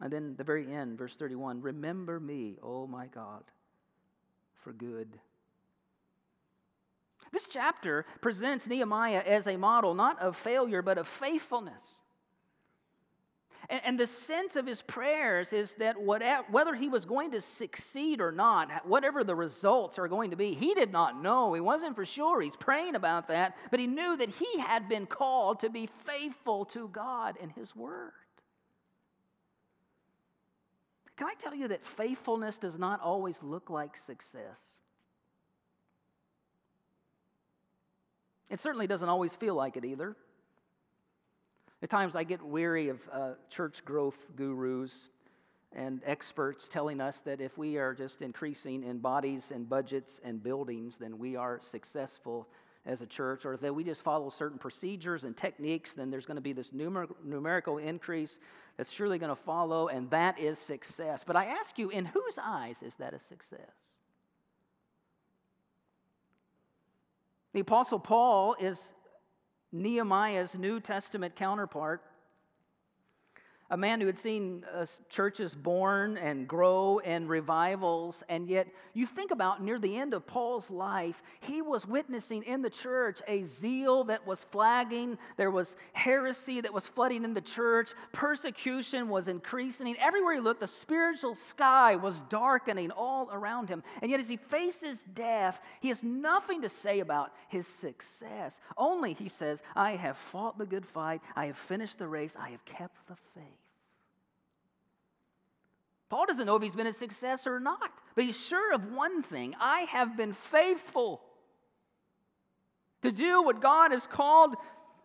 And 0.00 0.12
then 0.12 0.34
the 0.36 0.44
very 0.44 0.72
end, 0.72 0.98
verse 0.98 1.16
31 1.16 1.60
Remember 1.62 2.18
me, 2.18 2.58
oh 2.62 2.88
my 2.88 3.06
God 3.06 3.44
for 4.58 4.72
good. 4.72 5.18
This 7.32 7.46
chapter 7.46 8.06
presents 8.20 8.66
Nehemiah 8.66 9.22
as 9.24 9.46
a 9.46 9.56
model 9.56 9.94
not 9.94 10.20
of 10.20 10.36
failure, 10.36 10.82
but 10.82 10.98
of 10.98 11.06
faithfulness. 11.06 12.00
And, 13.68 13.80
and 13.84 14.00
the 14.00 14.06
sense 14.06 14.56
of 14.56 14.66
his 14.66 14.80
prayers 14.82 15.52
is 15.52 15.74
that 15.74 16.00
whatever, 16.00 16.44
whether 16.50 16.74
he 16.74 16.88
was 16.88 17.04
going 17.04 17.32
to 17.32 17.40
succeed 17.40 18.20
or 18.20 18.32
not, 18.32 18.86
whatever 18.86 19.24
the 19.24 19.34
results 19.34 19.98
are 19.98 20.08
going 20.08 20.30
to 20.30 20.36
be, 20.36 20.54
he 20.54 20.74
did 20.74 20.90
not 20.90 21.20
know. 21.20 21.52
He 21.52 21.60
wasn't 21.60 21.96
for 21.96 22.06
sure. 22.06 22.40
He's 22.40 22.56
praying 22.56 22.94
about 22.94 23.28
that, 23.28 23.56
but 23.70 23.80
he 23.80 23.86
knew 23.86 24.16
that 24.16 24.30
he 24.30 24.58
had 24.60 24.88
been 24.88 25.06
called 25.06 25.60
to 25.60 25.70
be 25.70 25.86
faithful 25.86 26.64
to 26.66 26.88
God 26.88 27.36
and 27.40 27.52
his 27.52 27.76
word. 27.76 28.12
Can 31.18 31.26
I 31.26 31.34
tell 31.34 31.52
you 31.52 31.66
that 31.68 31.84
faithfulness 31.84 32.58
does 32.58 32.78
not 32.78 33.00
always 33.00 33.42
look 33.42 33.70
like 33.70 33.96
success? 33.96 34.78
It 38.48 38.60
certainly 38.60 38.86
doesn't 38.86 39.08
always 39.08 39.34
feel 39.34 39.56
like 39.56 39.76
it 39.76 39.84
either. 39.84 40.16
At 41.82 41.90
times 41.90 42.14
I 42.14 42.22
get 42.22 42.40
weary 42.40 42.88
of 42.88 43.00
uh, 43.12 43.30
church 43.50 43.84
growth 43.84 44.16
gurus 44.36 45.10
and 45.72 46.00
experts 46.06 46.68
telling 46.68 47.00
us 47.00 47.20
that 47.22 47.40
if 47.40 47.58
we 47.58 47.78
are 47.78 47.94
just 47.94 48.22
increasing 48.22 48.84
in 48.84 48.98
bodies 48.98 49.50
and 49.50 49.68
budgets 49.68 50.20
and 50.22 50.40
buildings, 50.40 50.98
then 50.98 51.18
we 51.18 51.34
are 51.34 51.58
successful 51.60 52.46
as 52.88 53.02
a 53.02 53.06
church, 53.06 53.44
or 53.44 53.56
that 53.58 53.74
we 53.74 53.84
just 53.84 54.02
follow 54.02 54.30
certain 54.30 54.58
procedures 54.58 55.24
and 55.24 55.36
techniques, 55.36 55.92
then 55.92 56.10
there's 56.10 56.26
going 56.26 56.36
to 56.36 56.42
be 56.42 56.54
this 56.54 56.70
numer- 56.70 57.14
numerical 57.22 57.76
increase 57.76 58.40
that's 58.76 58.90
surely 58.90 59.18
going 59.18 59.28
to 59.28 59.36
follow, 59.36 59.88
and 59.88 60.08
that 60.10 60.38
is 60.38 60.58
success. 60.58 61.22
But 61.24 61.36
I 61.36 61.44
ask 61.46 61.78
you, 61.78 61.90
in 61.90 62.06
whose 62.06 62.38
eyes 62.42 62.82
is 62.82 62.96
that 62.96 63.12
a 63.12 63.18
success? 63.18 63.60
The 67.52 67.60
Apostle 67.60 67.98
Paul 67.98 68.56
is 68.58 68.94
Nehemiah's 69.70 70.56
New 70.58 70.80
Testament 70.80 71.36
counterpart. 71.36 72.02
A 73.70 73.76
man 73.76 74.00
who 74.00 74.06
had 74.06 74.18
seen 74.18 74.64
uh, 74.74 74.86
churches 75.10 75.54
born 75.54 76.16
and 76.16 76.48
grow 76.48 77.00
and 77.00 77.28
revivals, 77.28 78.22
and 78.28 78.48
yet 78.48 78.68
you 78.94 79.04
think 79.04 79.30
about 79.30 79.62
near 79.62 79.78
the 79.78 79.96
end 79.96 80.14
of 80.14 80.26
Paul's 80.26 80.70
life, 80.70 81.22
he 81.40 81.60
was 81.60 81.86
witnessing 81.86 82.42
in 82.44 82.62
the 82.62 82.70
church 82.70 83.20
a 83.28 83.42
zeal 83.42 84.04
that 84.04 84.26
was 84.26 84.44
flagging. 84.44 85.18
There 85.36 85.50
was 85.50 85.76
heresy 85.92 86.62
that 86.62 86.72
was 86.72 86.86
flooding 86.86 87.24
in 87.24 87.34
the 87.34 87.42
church. 87.42 87.92
Persecution 88.12 89.08
was 89.08 89.28
increasing. 89.28 89.96
Everywhere 89.98 90.34
he 90.34 90.40
looked, 90.40 90.60
the 90.60 90.66
spiritual 90.66 91.34
sky 91.34 91.96
was 91.96 92.22
darkening 92.22 92.90
all 92.90 93.28
around 93.30 93.68
him. 93.68 93.82
And 94.00 94.10
yet, 94.10 94.20
as 94.20 94.28
he 94.28 94.36
faces 94.36 95.02
death, 95.02 95.60
he 95.80 95.88
has 95.88 96.02
nothing 96.02 96.62
to 96.62 96.70
say 96.70 97.00
about 97.00 97.32
his 97.48 97.66
success. 97.66 98.60
Only, 98.78 99.12
he 99.12 99.28
says, 99.28 99.62
I 99.76 99.92
have 99.92 100.16
fought 100.16 100.56
the 100.56 100.66
good 100.66 100.86
fight, 100.86 101.20
I 101.36 101.46
have 101.46 101.58
finished 101.58 101.98
the 101.98 102.08
race, 102.08 102.34
I 102.34 102.50
have 102.50 102.64
kept 102.64 103.06
the 103.06 103.16
faith. 103.16 103.57
Paul 106.08 106.26
doesn't 106.26 106.46
know 106.46 106.56
if 106.56 106.62
he's 106.62 106.74
been 106.74 106.86
a 106.86 106.92
success 106.92 107.46
or 107.46 107.60
not, 107.60 107.90
but 108.14 108.24
he's 108.24 108.38
sure 108.38 108.74
of 108.74 108.92
one 108.92 109.22
thing 109.22 109.54
I 109.60 109.80
have 109.82 110.16
been 110.16 110.32
faithful 110.32 111.20
to 113.02 113.12
do 113.12 113.42
what 113.42 113.60
God 113.60 113.92
has 113.92 114.06
called 114.06 114.56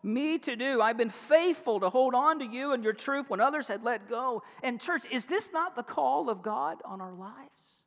me 0.02 0.38
to 0.40 0.56
do. 0.56 0.82
I've 0.82 0.98
been 0.98 1.10
faithful 1.10 1.80
to 1.82 1.90
hold 1.90 2.14
on 2.16 2.40
to 2.40 2.46
you 2.46 2.74
and 2.74 2.84
your 2.84 2.94
truth 2.94 3.30
when 3.30 3.40
others 3.40 3.68
had 3.68 3.84
let 3.84 4.10
go. 4.10 4.44
And, 4.62 4.80
church, 4.80 5.04
is 5.12 5.26
this 5.26 5.52
not 5.54 5.76
the 5.76 5.84
call 5.84 6.30
of 6.30 6.42
God 6.42 6.78
on 6.86 7.02
our 7.02 7.14
lives? 7.14 7.80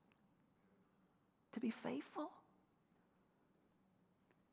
To 1.52 1.60
be 1.60 1.70
faithful? 1.70 2.30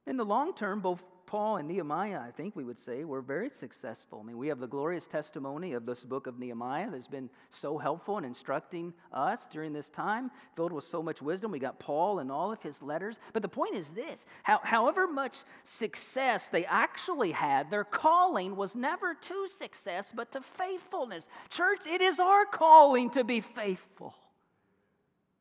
In 0.05 0.17
the 0.17 0.25
long 0.25 0.53
term, 0.53 0.81
both 0.81 1.03
Paul 1.33 1.57
and 1.57 1.67
Nehemiah, 1.67 2.19
I 2.19 2.29
think 2.29 2.55
we 2.55 2.63
would 2.63 2.77
say, 2.77 3.03
were 3.05 3.19
very 3.19 3.49
successful. 3.49 4.19
I 4.21 4.27
mean, 4.27 4.37
we 4.37 4.49
have 4.49 4.59
the 4.59 4.67
glorious 4.67 5.07
testimony 5.07 5.73
of 5.73 5.83
this 5.83 6.05
book 6.05 6.27
of 6.27 6.37
Nehemiah 6.37 6.91
that's 6.91 7.07
been 7.07 7.27
so 7.49 7.79
helpful 7.79 8.19
in 8.19 8.23
instructing 8.23 8.93
us 9.11 9.47
during 9.47 9.73
this 9.73 9.89
time, 9.89 10.29
filled 10.55 10.71
with 10.71 10.83
so 10.83 11.01
much 11.01 11.23
wisdom. 11.23 11.49
We 11.49 11.57
got 11.57 11.79
Paul 11.79 12.19
and 12.19 12.31
all 12.31 12.51
of 12.51 12.61
his 12.61 12.83
letters. 12.83 13.17
But 13.33 13.41
the 13.41 13.49
point 13.49 13.73
is 13.73 13.93
this 13.93 14.27
how, 14.43 14.59
however 14.61 15.07
much 15.07 15.37
success 15.63 16.49
they 16.49 16.65
actually 16.65 17.31
had, 17.31 17.71
their 17.71 17.83
calling 17.83 18.55
was 18.55 18.75
never 18.75 19.15
to 19.15 19.47
success, 19.47 20.13
but 20.15 20.31
to 20.33 20.41
faithfulness. 20.41 21.29
Church, 21.49 21.87
it 21.87 21.99
is 21.99 22.19
our 22.19 22.45
calling 22.45 23.09
to 23.09 23.23
be 23.23 23.41
faithful 23.41 24.13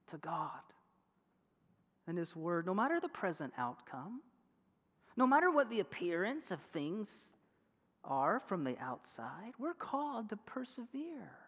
to 0.07 0.17
God 0.17 0.49
and 2.07 2.17
His 2.17 2.35
Word, 2.35 2.65
no 2.65 2.73
matter 2.73 2.99
the 2.99 3.11
present 3.11 3.53
outcome. 3.59 4.23
No 5.17 5.27
matter 5.27 5.51
what 5.51 5.71
the 5.71 5.81
appearance 5.81 6.51
of 6.51 6.61
things 6.61 7.27
are 8.05 8.41
from 8.41 8.65
the 8.65 8.79
outside, 8.79 9.53
we're 9.59 9.75
called 9.75 10.31
to 10.31 10.37
persevere 10.37 11.39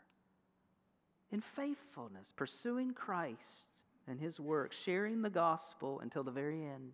in 1.33 1.41
faithfulness, 1.41 2.33
pursuing 2.37 2.93
Christ 2.93 3.67
and 4.07 4.21
his 4.21 4.39
work, 4.39 4.73
sharing 4.73 5.23
the 5.23 5.31
gospel 5.31 6.01
until 6.01 6.23
the 6.23 6.31
very 6.31 6.65
end. 6.65 6.93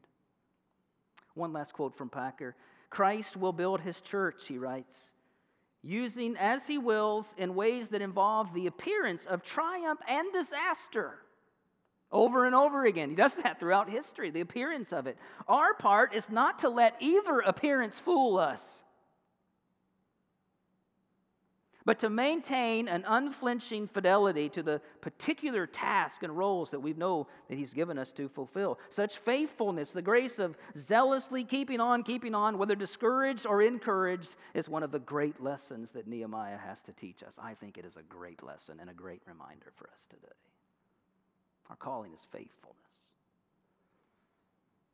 One 1.34 1.52
last 1.52 1.72
quote 1.72 1.94
from 1.94 2.08
Packer 2.08 2.56
Christ 2.88 3.36
will 3.36 3.52
build 3.52 3.80
his 3.80 4.00
church, 4.00 4.46
he 4.48 4.58
writes, 4.58 5.10
using 5.82 6.36
as 6.36 6.66
he 6.66 6.78
wills 6.78 7.34
in 7.38 7.54
ways 7.54 7.90
that 7.90 8.02
involve 8.02 8.52
the 8.52 8.66
appearance 8.66 9.26
of 9.26 9.42
triumph 9.42 10.00
and 10.08 10.32
disaster 10.32 11.18
over 12.12 12.44
and 12.44 12.54
over 12.54 12.84
again. 12.84 13.10
He 13.10 13.16
does 13.16 13.36
that 13.36 13.60
throughout 13.60 13.88
history, 13.88 14.30
the 14.30 14.40
appearance 14.40 14.92
of 14.92 15.06
it. 15.06 15.16
Our 15.48 15.74
part 15.74 16.14
is 16.14 16.30
not 16.30 16.60
to 16.60 16.68
let 16.68 16.96
either 17.00 17.40
appearance 17.40 17.98
fool 17.98 18.38
us, 18.38 18.82
but 21.84 21.98
to 22.00 22.10
maintain 22.10 22.88
an 22.88 23.04
unflinching 23.06 23.86
fidelity 23.86 24.48
to 24.50 24.62
the 24.62 24.80
particular 25.00 25.66
task 25.66 26.22
and 26.22 26.36
roles 26.36 26.70
that 26.72 26.80
we 26.80 26.92
know 26.92 27.26
that 27.48 27.56
He's 27.56 27.72
given 27.72 27.98
us 27.98 28.12
to 28.12 28.28
fulfill. 28.28 28.78
Such 28.90 29.18
faithfulness, 29.18 29.92
the 29.92 30.02
grace 30.02 30.38
of 30.38 30.56
zealously 30.76 31.42
keeping 31.42 31.80
on, 31.80 32.02
keeping 32.02 32.34
on, 32.34 32.58
whether 32.58 32.74
discouraged 32.74 33.46
or 33.46 33.62
encouraged, 33.62 34.36
is 34.52 34.68
one 34.68 34.82
of 34.82 34.90
the 34.90 34.98
great 34.98 35.40
lessons 35.42 35.92
that 35.92 36.06
Nehemiah 36.06 36.58
has 36.58 36.82
to 36.82 36.92
teach 36.92 37.22
us. 37.22 37.38
I 37.42 37.54
think 37.54 37.78
it 37.78 37.84
is 37.84 37.96
a 37.96 38.02
great 38.02 38.42
lesson 38.42 38.78
and 38.78 38.90
a 38.90 38.94
great 38.94 39.22
reminder 39.26 39.72
for 39.74 39.88
us 39.90 40.06
today. 40.08 40.34
Our 41.70 41.76
calling 41.76 42.12
is 42.12 42.26
faithfulness. 42.30 42.76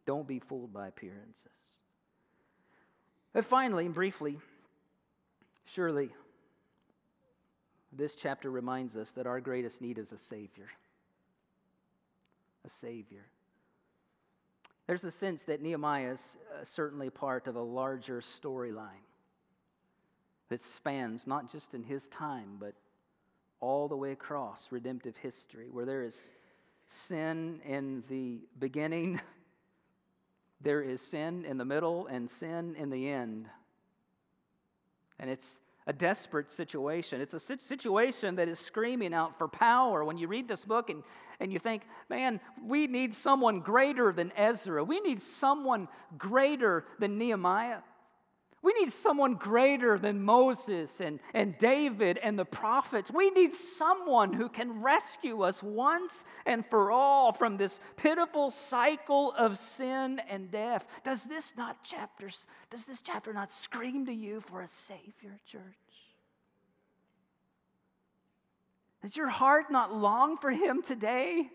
Don't 0.07 0.29
be 0.29 0.39
fooled 0.39 0.73
by 0.73 0.87
appearances. 0.87 1.51
And 3.35 3.45
finally, 3.45 3.87
and 3.87 3.95
briefly, 3.95 4.39
surely 5.65 6.11
this 7.93 8.15
chapter 8.15 8.51
reminds 8.51 8.97
us 8.97 9.13
that 9.13 9.27
our 9.27 9.41
greatest 9.41 9.81
need 9.81 9.99
is 9.99 10.13
a 10.13 10.19
Savior. 10.19 10.69
A 12.65 12.71
Savior. 12.71 13.25
There's 14.87 15.05
a 15.05 15.11
sense 15.11 15.45
that 15.45 15.63
Nehemiah 15.63 16.13
is 16.13 16.37
uh, 16.53 16.65
certainly 16.65 17.11
part 17.11 17.47
of 17.47 17.57
a 17.57 17.63
larger 17.63 18.21
storyline 18.21 19.05
that 20.49 20.63
spans 20.63 21.27
not 21.27 21.51
just 21.51 21.75
in 21.75 21.83
his 21.83 22.07
time, 22.09 22.59
but 22.61 22.75
all 23.61 23.89
the 23.89 23.97
way 23.97 24.13
across 24.13 24.69
redemptive 24.71 25.17
history, 25.17 25.69
where 25.71 25.85
there 25.85 26.05
is 26.05 26.31
sin 26.87 27.61
in 27.65 28.03
the 28.09 28.41
beginning, 28.59 29.21
there 30.61 30.83
is 30.83 31.01
sin 31.01 31.45
in 31.45 31.59
the 31.59 31.65
middle, 31.65 32.07
and 32.07 32.31
sin 32.31 32.75
in 32.77 32.91
the 32.91 33.09
end. 33.09 33.49
And 35.19 35.31
it's 35.31 35.61
a 35.87 35.93
desperate 35.93 36.51
situation. 36.51 37.21
It's 37.21 37.35
a 37.35 37.41
situation 37.41 38.37
that 38.37 38.49
is 38.49 38.59
screaming 38.59 39.15
out 39.15 39.39
for 39.39 39.47
power. 39.47 40.05
When 40.05 40.19
you 40.19 40.27
read 40.27 40.49
this 40.49 40.65
book 40.65 40.91
and, 40.91 41.05
and 41.39 41.53
you 41.53 41.59
think, 41.59 41.83
man, 42.11 42.41
we 42.65 42.89
need 42.89 43.15
someone 43.15 43.61
greater 43.61 44.13
than 44.13 44.33
Ezra, 44.37 44.83
we 44.83 45.01
need 45.01 45.23
someone 45.23 45.89
greater 46.19 46.85
than 46.99 47.19
Nehemiah. 47.19 47.79
We 48.67 48.75
need 48.81 48.93
someone 48.93 49.35
greater 49.35 49.97
than 49.97 50.25
Moses 50.25 51.01
and, 51.01 51.21
and 51.33 51.57
David 51.57 52.19
and 52.19 52.37
the 52.37 52.45
prophets. 52.45 53.13
We 53.13 53.31
need 53.31 53.53
someone 53.53 54.33
who 54.33 54.49
can 54.49 54.83
rescue 54.83 55.43
us 55.43 55.63
once 55.63 56.25
and 56.45 56.67
for 56.67 56.91
all 56.91 57.31
from 57.31 57.59
this 57.59 57.79
pitiful 57.95 58.51
cycle 58.51 59.33
of 59.39 59.57
sin 59.57 60.21
and 60.29 60.51
death. 60.51 60.85
Does 61.05 61.23
this 61.23 61.57
not 61.57 61.85
chapters, 61.85 62.49
does 62.69 62.87
this 62.87 63.01
chapter 63.01 63.33
not 63.33 63.53
scream 63.53 64.05
to 64.07 64.13
you 64.13 64.41
for 64.41 64.63
a 64.63 64.67
Savior, 64.67 65.39
church? 65.47 65.63
Does 69.01 69.17
your 69.17 69.29
heart 69.29 69.71
not 69.71 69.95
long 69.95 70.39
for 70.39 70.51
him 70.51 70.83
today? 70.83 71.51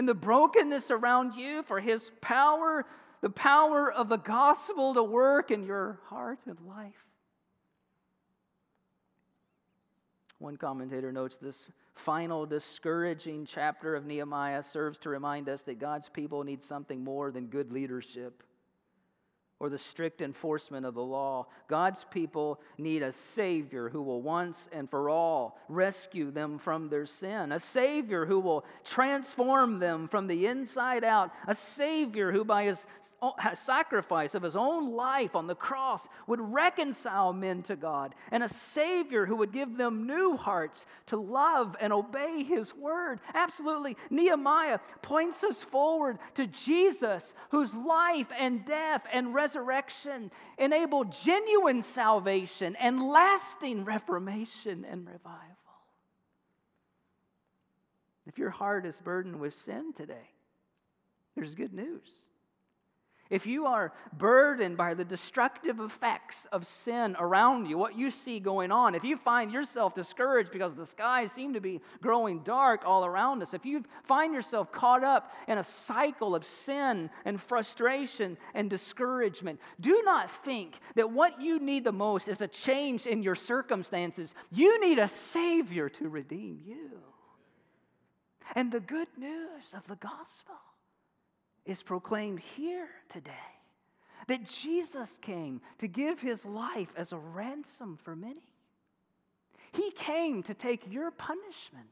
In 0.00 0.06
the 0.06 0.14
brokenness 0.14 0.90
around 0.90 1.36
you, 1.36 1.62
for 1.62 1.78
his 1.78 2.10
power 2.22 2.86
the 3.20 3.28
power 3.28 3.92
of 3.92 4.08
the 4.08 4.16
gospel 4.16 4.94
to 4.94 5.02
work 5.02 5.50
in 5.50 5.62
your 5.62 6.00
heart 6.06 6.38
and 6.46 6.58
life. 6.66 7.04
One 10.38 10.56
commentator 10.56 11.12
notes 11.12 11.36
this 11.36 11.68
final 11.92 12.46
discouraging 12.46 13.44
chapter 13.44 13.94
of 13.94 14.06
Nehemiah 14.06 14.62
serves 14.62 14.98
to 15.00 15.10
remind 15.10 15.50
us 15.50 15.64
that 15.64 15.78
God's 15.78 16.08
people 16.08 16.44
need 16.44 16.62
something 16.62 17.04
more 17.04 17.30
than 17.30 17.48
good 17.48 17.70
leadership 17.70 18.42
or 19.60 19.68
the 19.68 19.78
strict 19.78 20.22
enforcement 20.22 20.86
of 20.86 20.94
the 20.94 21.02
law. 21.02 21.46
God's 21.68 22.04
people 22.10 22.60
need 22.78 23.02
a 23.02 23.12
Savior 23.12 23.90
who 23.90 24.00
will 24.00 24.22
once 24.22 24.70
and 24.72 24.88
for 24.88 25.10
all 25.10 25.58
rescue 25.68 26.30
them 26.30 26.58
from 26.58 26.88
their 26.88 27.04
sin, 27.04 27.52
a 27.52 27.60
Savior 27.60 28.24
who 28.24 28.40
will 28.40 28.64
transform 28.84 29.78
them 29.78 30.08
from 30.08 30.26
the 30.26 30.46
inside 30.46 31.04
out, 31.04 31.30
a 31.46 31.54
Savior 31.54 32.32
who, 32.32 32.42
by 32.42 32.64
his 32.64 32.86
sacrifice 33.54 34.34
of 34.34 34.42
his 34.42 34.56
own 34.56 34.92
life 34.92 35.36
on 35.36 35.46
the 35.46 35.54
cross, 35.54 36.08
would 36.26 36.40
reconcile 36.40 37.34
men 37.34 37.62
to 37.64 37.76
God, 37.76 38.14
and 38.30 38.42
a 38.42 38.48
Savior 38.48 39.26
who 39.26 39.36
would 39.36 39.52
give 39.52 39.76
them 39.76 40.06
new 40.06 40.38
hearts 40.38 40.86
to 41.06 41.18
love 41.18 41.76
and 41.80 41.92
obey 41.92 42.42
his 42.42 42.74
word. 42.74 43.20
Absolutely. 43.34 43.98
Nehemiah 44.08 44.78
points 45.02 45.44
us 45.44 45.62
forward 45.62 46.18
to 46.32 46.46
Jesus, 46.46 47.34
whose 47.50 47.74
life 47.74 48.28
and 48.38 48.64
death 48.64 49.06
and 49.12 49.34
resurrection 49.34 49.49
resurrection 49.50 50.30
enable 50.58 51.04
genuine 51.04 51.82
salvation 51.82 52.76
and 52.76 53.02
lasting 53.02 53.84
reformation 53.84 54.84
and 54.88 55.06
revival. 55.06 55.56
If 58.26 58.38
your 58.38 58.50
heart 58.50 58.86
is 58.86 59.00
burdened 59.00 59.40
with 59.40 59.54
sin 59.54 59.92
today, 59.92 60.30
there's 61.34 61.54
good 61.54 61.72
news. 61.72 62.26
If 63.30 63.46
you 63.46 63.66
are 63.66 63.92
burdened 64.12 64.76
by 64.76 64.94
the 64.94 65.04
destructive 65.04 65.78
effects 65.78 66.46
of 66.52 66.66
sin 66.66 67.16
around 67.18 67.66
you, 67.66 67.78
what 67.78 67.96
you 67.96 68.10
see 68.10 68.40
going 68.40 68.72
on, 68.72 68.96
if 68.96 69.04
you 69.04 69.16
find 69.16 69.52
yourself 69.52 69.94
discouraged 69.94 70.50
because 70.50 70.74
the 70.74 70.84
skies 70.84 71.30
seem 71.30 71.54
to 71.54 71.60
be 71.60 71.80
growing 72.02 72.42
dark 72.42 72.82
all 72.84 73.04
around 73.04 73.40
us, 73.40 73.54
if 73.54 73.64
you 73.64 73.84
find 74.02 74.34
yourself 74.34 74.72
caught 74.72 75.04
up 75.04 75.32
in 75.46 75.58
a 75.58 75.64
cycle 75.64 76.34
of 76.34 76.44
sin 76.44 77.08
and 77.24 77.40
frustration 77.40 78.36
and 78.52 78.68
discouragement, 78.68 79.60
do 79.78 80.02
not 80.04 80.30
think 80.30 80.80
that 80.96 81.12
what 81.12 81.40
you 81.40 81.60
need 81.60 81.84
the 81.84 81.92
most 81.92 82.28
is 82.28 82.40
a 82.40 82.48
change 82.48 83.06
in 83.06 83.22
your 83.22 83.36
circumstances. 83.36 84.34
You 84.50 84.80
need 84.80 84.98
a 84.98 85.08
Savior 85.08 85.88
to 85.90 86.08
redeem 86.08 86.60
you. 86.66 86.90
And 88.56 88.72
the 88.72 88.80
good 88.80 89.08
news 89.16 89.74
of 89.74 89.86
the 89.86 89.94
gospel 89.94 90.56
is 91.64 91.82
proclaimed 91.82 92.40
here 92.56 92.88
today 93.08 93.32
that 94.28 94.44
Jesus 94.44 95.18
came 95.18 95.60
to 95.78 95.88
give 95.88 96.20
his 96.20 96.44
life 96.44 96.92
as 96.96 97.12
a 97.12 97.18
ransom 97.18 97.98
for 98.02 98.14
many. 98.14 98.54
He 99.72 99.90
came 99.92 100.42
to 100.44 100.54
take 100.54 100.90
your 100.90 101.10
punishment 101.10 101.86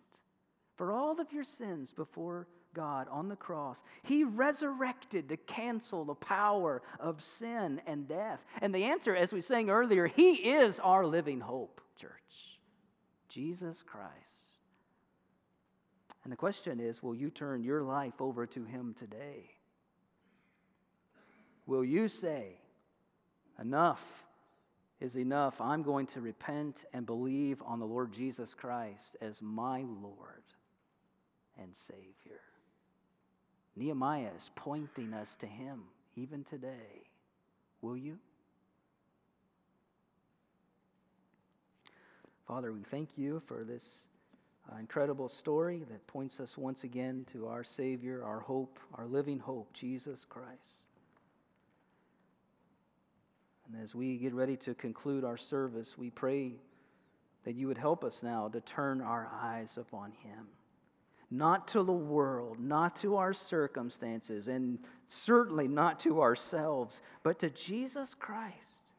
for 0.77 0.93
all 0.93 1.21
of 1.21 1.33
your 1.33 1.45
sins 1.45 1.93
before 1.93 2.47
God 2.75 3.09
on 3.11 3.29
the 3.29 3.37
cross. 3.37 3.83
He 4.03 4.25
resurrected 4.25 5.29
to 5.29 5.37
cancel 5.37 6.05
the 6.05 6.15
power 6.15 6.83
of 7.01 7.23
sin 7.23 7.81
and 7.87 8.07
death. 8.07 8.45
And 8.61 8.75
the 8.75 8.85
answer, 8.85 9.17
as 9.17 9.33
we 9.33 9.41
sang 9.41 9.71
earlier, 9.71 10.07
He 10.07 10.35
is 10.51 10.79
our 10.81 11.07
living 11.07 11.41
hope, 11.41 11.81
church. 12.01 12.59
Jesus 13.29 13.83
Christ. 13.83 14.15
And 16.23 16.33
the 16.33 16.37
question 16.37 16.79
is 16.79 17.03
will 17.03 17.15
you 17.15 17.31
turn 17.31 17.63
your 17.63 17.83
life 17.83 18.21
over 18.21 18.47
to 18.47 18.65
Him 18.65 18.95
today? 18.99 19.58
Will 21.69 21.85
you 21.85 22.09
say, 22.09 22.57
Enough 23.61 24.25
is 25.01 25.17
enough? 25.17 25.61
I'm 25.61 25.83
going 25.83 26.07
to 26.07 26.21
repent 26.21 26.87
and 26.95 27.05
believe 27.05 27.63
on 27.65 27.79
the 27.79 27.85
Lord 27.87 28.11
Jesus 28.11 28.55
Christ 28.55 29.17
as 29.21 29.43
my 29.43 29.85
Lord 30.03 30.45
and 31.61 31.77
Savior. 31.77 32.41
Nehemiah 33.77 34.31
is 34.35 34.51
pointing 34.57 35.13
us 35.13 35.37
to 35.37 35.47
Him 35.47 35.83
even 36.17 36.43
today. 36.43 37.11
Will 37.83 37.99
you? 37.99 38.19
Father, 42.47 42.73
we 42.73 42.83
thank 42.83 43.11
you 43.19 43.43
for 43.45 43.63
this 43.63 44.07
uh, 44.73 44.79
incredible 44.79 45.29
story 45.29 45.85
that 45.91 46.07
points 46.07 46.41
us 46.41 46.57
once 46.57 46.85
again 46.85 47.27
to 47.33 47.47
our 47.47 47.63
Savior, 47.63 48.25
our 48.25 48.41
hope, 48.41 48.79
our 48.95 49.07
living 49.07 49.39
hope, 49.39 49.75
Jesus 49.75 50.25
Christ. 50.25 50.88
And 53.69 53.83
as 53.83 53.95
we 53.95 54.17
get 54.17 54.35
ready 54.35 54.57
to 54.59 54.75
conclude 54.75 55.25
our 55.25 55.37
service, 55.37 55.99
we 55.99 56.11
pray 56.11 56.55
that 57.45 57.55
you 57.55 57.67
would 57.69 57.79
help 57.79 58.03
us 58.03 58.23
now 58.23 58.49
to 58.49 58.61
turn 58.61 59.01
our 59.01 59.29
eyes 59.43 59.77
upon 59.79 60.13
Him. 60.13 60.49
Not 61.31 61.69
to 61.69 61.83
the 61.83 61.93
world, 61.93 62.59
not 62.59 62.97
to 62.97 63.17
our 63.17 63.35
circumstances, 63.35 64.49
and 64.49 64.79
certainly 65.07 65.69
not 65.69 66.01
to 66.01 66.23
ourselves, 66.23 67.03
but 67.23 67.39
to 67.41 67.51
Jesus 67.51 68.15
Christ, 68.15 68.93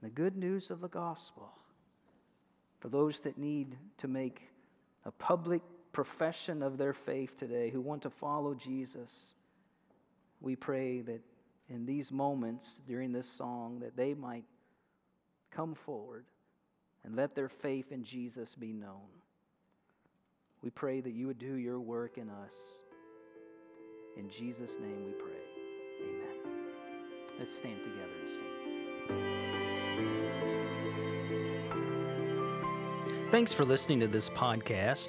the 0.00 0.10
good 0.10 0.36
news 0.36 0.70
of 0.70 0.80
the 0.80 0.88
gospel. 0.88 1.50
For 2.78 2.88
those 2.88 3.20
that 3.20 3.38
need 3.38 3.76
to 3.98 4.06
make 4.06 4.42
a 5.04 5.10
public 5.10 5.62
profession 5.92 6.62
of 6.62 6.78
their 6.78 6.92
faith 6.92 7.36
today, 7.36 7.70
who 7.70 7.80
want 7.80 8.02
to 8.02 8.10
follow 8.10 8.54
Jesus, 8.54 9.34
we 10.40 10.54
pray 10.54 11.00
that 11.00 11.20
in 11.68 11.86
these 11.86 12.12
moments 12.12 12.80
during 12.86 13.12
this 13.12 13.28
song 13.28 13.80
that 13.80 13.96
they 13.96 14.14
might 14.14 14.44
come 15.50 15.74
forward 15.74 16.24
and 17.04 17.16
let 17.16 17.34
their 17.34 17.48
faith 17.48 17.92
in 17.92 18.04
Jesus 18.04 18.54
be 18.54 18.72
known. 18.72 19.08
We 20.62 20.70
pray 20.70 21.00
that 21.00 21.12
you 21.12 21.26
would 21.26 21.38
do 21.38 21.54
your 21.54 21.80
work 21.80 22.18
in 22.18 22.30
us. 22.30 22.54
In 24.16 24.28
Jesus' 24.30 24.78
name 24.80 25.04
we 25.04 25.12
pray. 25.12 25.32
Amen. 26.02 26.36
Let's 27.38 27.54
stand 27.54 27.82
together 27.82 28.12
and 28.20 28.30
sing. 28.30 28.46
Thanks 33.30 33.52
for 33.52 33.64
listening 33.64 34.00
to 34.00 34.06
this 34.06 34.30
podcast. 34.30 35.08